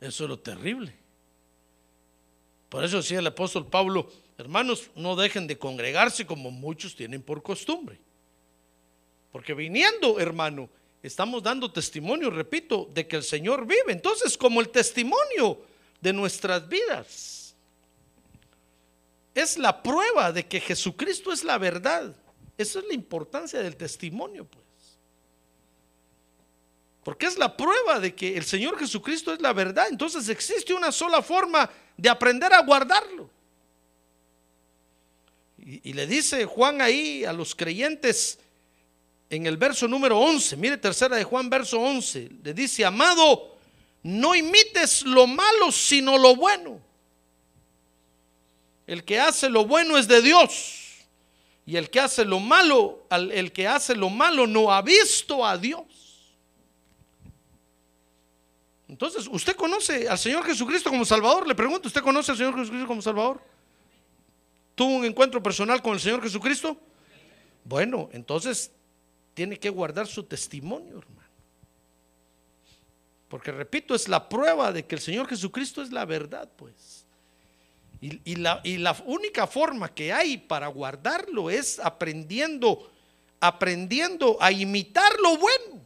Eso 0.00 0.24
es 0.24 0.30
lo 0.30 0.38
terrible. 0.38 0.94
Por 2.68 2.84
eso 2.84 2.98
decía 2.98 3.20
el 3.20 3.26
apóstol 3.26 3.66
Pablo, 3.66 4.10
hermanos, 4.36 4.90
no 4.96 5.16
dejen 5.16 5.46
de 5.46 5.58
congregarse 5.58 6.26
como 6.26 6.50
muchos 6.50 6.96
tienen 6.96 7.22
por 7.22 7.42
costumbre. 7.42 7.98
Porque 9.32 9.54
viniendo, 9.54 10.20
hermano, 10.20 10.68
estamos 11.02 11.42
dando 11.42 11.70
testimonio, 11.70 12.30
repito, 12.30 12.88
de 12.92 13.06
que 13.06 13.16
el 13.16 13.22
Señor 13.22 13.66
vive. 13.66 13.92
Entonces, 13.92 14.36
como 14.36 14.60
el 14.60 14.68
testimonio 14.68 15.60
de 16.00 16.12
nuestras 16.12 16.68
vidas 16.68 17.54
es 19.34 19.58
la 19.58 19.82
prueba 19.82 20.32
de 20.32 20.46
que 20.46 20.60
Jesucristo 20.60 21.32
es 21.32 21.42
la 21.44 21.58
verdad. 21.58 22.14
Esa 22.56 22.78
es 22.78 22.86
la 22.86 22.94
importancia 22.94 23.60
del 23.60 23.76
testimonio, 23.76 24.44
pues. 24.44 24.63
Porque 27.04 27.26
es 27.26 27.36
la 27.36 27.54
prueba 27.54 28.00
de 28.00 28.14
que 28.14 28.36
el 28.36 28.44
Señor 28.44 28.78
Jesucristo 28.78 29.32
es 29.32 29.40
la 29.40 29.52
verdad. 29.52 29.86
Entonces 29.90 30.28
existe 30.28 30.72
una 30.72 30.90
sola 30.90 31.20
forma 31.22 31.70
de 31.96 32.08
aprender 32.08 32.52
a 32.52 32.62
guardarlo. 32.62 33.30
Y, 35.58 35.92
le 35.92 36.06
dice 36.06 36.44
Juan 36.44 36.80
ahí 36.82 37.24
a 37.24 37.32
los 37.32 37.54
creyentes 37.54 38.38
en 39.30 39.46
el 39.46 39.56
verso 39.56 39.88
número 39.88 40.18
11, 40.18 40.56
mire 40.58 40.76
tercera 40.76 41.16
de 41.16 41.24
Juan, 41.24 41.48
verso 41.48 41.80
11, 41.80 42.30
le 42.42 42.52
dice, 42.52 42.84
amado, 42.84 43.56
no 44.02 44.34
imites 44.34 45.02
lo 45.02 45.26
malo, 45.26 45.72
sino 45.72 46.18
lo 46.18 46.36
bueno. 46.36 46.78
El 48.86 49.04
que 49.04 49.18
hace 49.18 49.48
lo 49.48 49.64
bueno 49.64 49.96
es 49.96 50.06
de 50.06 50.20
Dios. 50.20 51.06
Y 51.64 51.76
el 51.76 51.88
que 51.88 52.00
hace 52.00 52.26
lo 52.26 52.38
malo, 52.40 53.06
el 53.10 53.50
que 53.50 53.66
hace 53.66 53.94
lo 53.96 54.10
malo 54.10 54.46
no 54.46 54.70
ha 54.70 54.82
visto 54.82 55.46
a 55.46 55.56
Dios. 55.56 55.82
Entonces, 58.88 59.28
¿usted 59.30 59.56
conoce 59.56 60.08
al 60.08 60.18
Señor 60.18 60.44
Jesucristo 60.44 60.90
como 60.90 61.04
Salvador? 61.04 61.46
Le 61.46 61.54
pregunto, 61.54 61.88
¿usted 61.88 62.02
conoce 62.02 62.32
al 62.32 62.36
Señor 62.36 62.54
Jesucristo 62.54 62.86
como 62.86 63.02
Salvador? 63.02 63.40
¿Tuvo 64.74 64.96
un 64.96 65.04
encuentro 65.04 65.42
personal 65.42 65.80
con 65.80 65.94
el 65.94 66.00
Señor 66.00 66.22
Jesucristo? 66.22 66.76
Bueno, 67.64 68.10
entonces 68.12 68.70
tiene 69.32 69.58
que 69.58 69.70
guardar 69.70 70.06
su 70.06 70.24
testimonio, 70.24 70.98
hermano. 70.98 71.28
Porque 73.28 73.50
repito, 73.52 73.94
es 73.94 74.06
la 74.06 74.28
prueba 74.28 74.70
de 74.70 74.84
que 74.84 74.96
el 74.96 75.00
Señor 75.00 75.28
Jesucristo 75.28 75.82
es 75.82 75.90
la 75.90 76.04
verdad, 76.04 76.48
pues. 76.56 77.04
Y, 78.00 78.36
la, 78.36 78.60
y 78.62 78.76
la 78.76 78.94
única 79.06 79.46
forma 79.46 79.94
que 79.94 80.12
hay 80.12 80.36
para 80.36 80.66
guardarlo 80.66 81.48
es 81.48 81.80
aprendiendo, 81.80 82.92
aprendiendo 83.40 84.36
a 84.40 84.52
imitar 84.52 85.10
lo 85.22 85.38
bueno. 85.38 85.83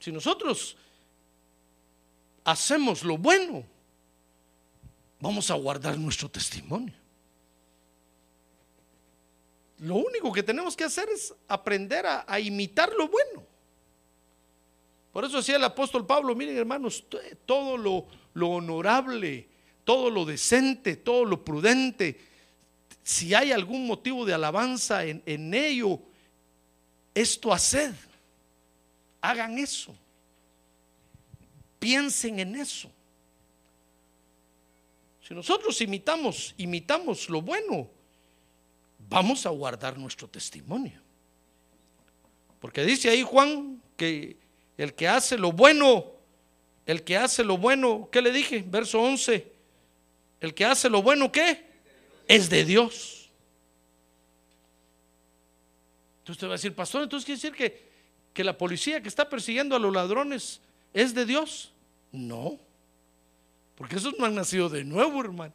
Si 0.00 0.10
nosotros 0.10 0.76
hacemos 2.44 3.04
lo 3.04 3.18
bueno, 3.18 3.64
vamos 5.20 5.50
a 5.50 5.54
guardar 5.54 5.96
nuestro 5.98 6.28
testimonio. 6.28 6.94
Lo 9.80 9.96
único 9.96 10.32
que 10.32 10.42
tenemos 10.42 10.76
que 10.76 10.84
hacer 10.84 11.08
es 11.08 11.34
aprender 11.48 12.04
a, 12.06 12.40
imitar 12.40 12.92
lo 12.94 13.08
bueno. 13.08 13.42
Por 15.12 15.24
eso 15.24 15.38
decía 15.38 15.56
el 15.56 15.64
apóstol 15.64 16.06
Pablo, 16.06 16.34
miren 16.34 16.56
hermanos, 16.56 17.04
todo 17.46 17.76
lo, 17.76 18.06
honorable, 18.46 19.48
todo 19.84 20.10
lo 20.10 20.24
decente, 20.24 20.96
todo 20.96 21.24
lo 21.24 21.44
prudente, 21.44 22.20
si 23.02 23.34
hay 23.34 23.52
algún 23.52 23.86
motivo 23.86 24.24
de 24.24 24.34
alabanza 24.34 25.04
en, 25.04 25.54
ello, 25.54 25.98
esto 27.14 27.52
haced. 27.52 27.94
Hagan 29.20 29.58
eso. 29.58 29.94
Piensen 31.78 32.38
en 32.38 32.56
eso. 32.56 32.90
Si 35.26 35.34
nosotros 35.34 35.80
imitamos, 35.80 36.54
imitamos 36.56 37.28
lo 37.28 37.40
bueno, 37.40 37.88
vamos 39.08 39.46
a 39.46 39.50
guardar 39.50 39.96
nuestro 39.96 40.28
testimonio. 40.28 41.00
Porque 42.60 42.84
dice 42.84 43.10
ahí 43.10 43.22
Juan 43.22 43.82
que 43.96 44.36
el 44.76 44.94
que 44.94 45.08
hace 45.08 45.38
lo 45.38 45.52
bueno, 45.52 46.04
el 46.86 47.02
que 47.04 47.16
hace 47.16 47.44
lo 47.44 47.58
bueno, 47.58 48.08
¿qué 48.10 48.22
le 48.22 48.32
dije? 48.32 48.64
Verso 48.66 49.00
11, 49.00 49.52
el 50.40 50.54
que 50.54 50.64
hace 50.64 50.88
lo 50.88 51.02
bueno, 51.02 51.30
¿qué? 51.30 51.64
Es 52.26 52.50
de 52.50 52.64
Dios. 52.64 53.30
Entonces 56.20 56.36
usted 56.36 56.46
va 56.46 56.52
a 56.52 56.56
decir, 56.56 56.74
pastor, 56.74 57.02
entonces 57.02 57.24
quiere 57.24 57.36
decir 57.36 57.54
que, 57.54 57.89
que 58.32 58.44
la 58.44 58.56
policía 58.56 59.02
que 59.02 59.08
está 59.08 59.28
persiguiendo 59.28 59.76
a 59.76 59.78
los 59.78 59.92
ladrones 59.92 60.60
es 60.92 61.14
de 61.14 61.26
Dios. 61.26 61.72
No, 62.12 62.58
porque 63.76 63.96
esos 63.96 64.18
no 64.18 64.26
han 64.26 64.34
nacido 64.34 64.68
de 64.68 64.84
nuevo, 64.84 65.20
hermano. 65.20 65.54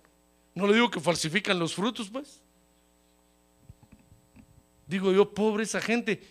No 0.54 0.68
le 0.68 0.74
digo 0.74 0.90
que 0.90 1.00
falsifican 1.00 1.60
los 1.60 1.76
frutos, 1.76 2.10
pues. 2.10 2.42
Digo 4.88 5.12
yo, 5.12 5.34
pobre 5.34 5.64
esa 5.64 5.82
gente. 5.82 6.22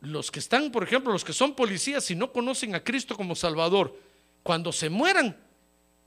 Los 0.00 0.30
que 0.30 0.38
están, 0.38 0.72
por 0.72 0.82
ejemplo, 0.82 1.12
los 1.12 1.24
que 1.24 1.32
son 1.32 1.54
policías 1.54 2.10
y 2.10 2.16
no 2.16 2.32
conocen 2.32 2.74
a 2.74 2.82
Cristo 2.82 3.16
como 3.16 3.36
Salvador, 3.36 3.96
cuando 4.42 4.72
se 4.72 4.88
mueran, 4.88 5.36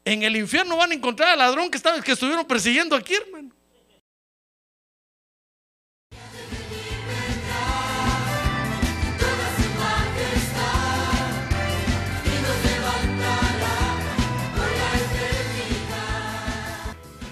en 0.03 0.23
el 0.23 0.35
infierno 0.35 0.77
van 0.77 0.91
a 0.91 0.95
encontrar 0.95 1.29
al 1.29 1.39
ladrón 1.39 1.69
que, 1.69 1.79
que 2.03 2.11
estuvieron 2.11 2.45
persiguiendo 2.45 2.95
aquí, 2.95 3.13
hermano. 3.13 3.52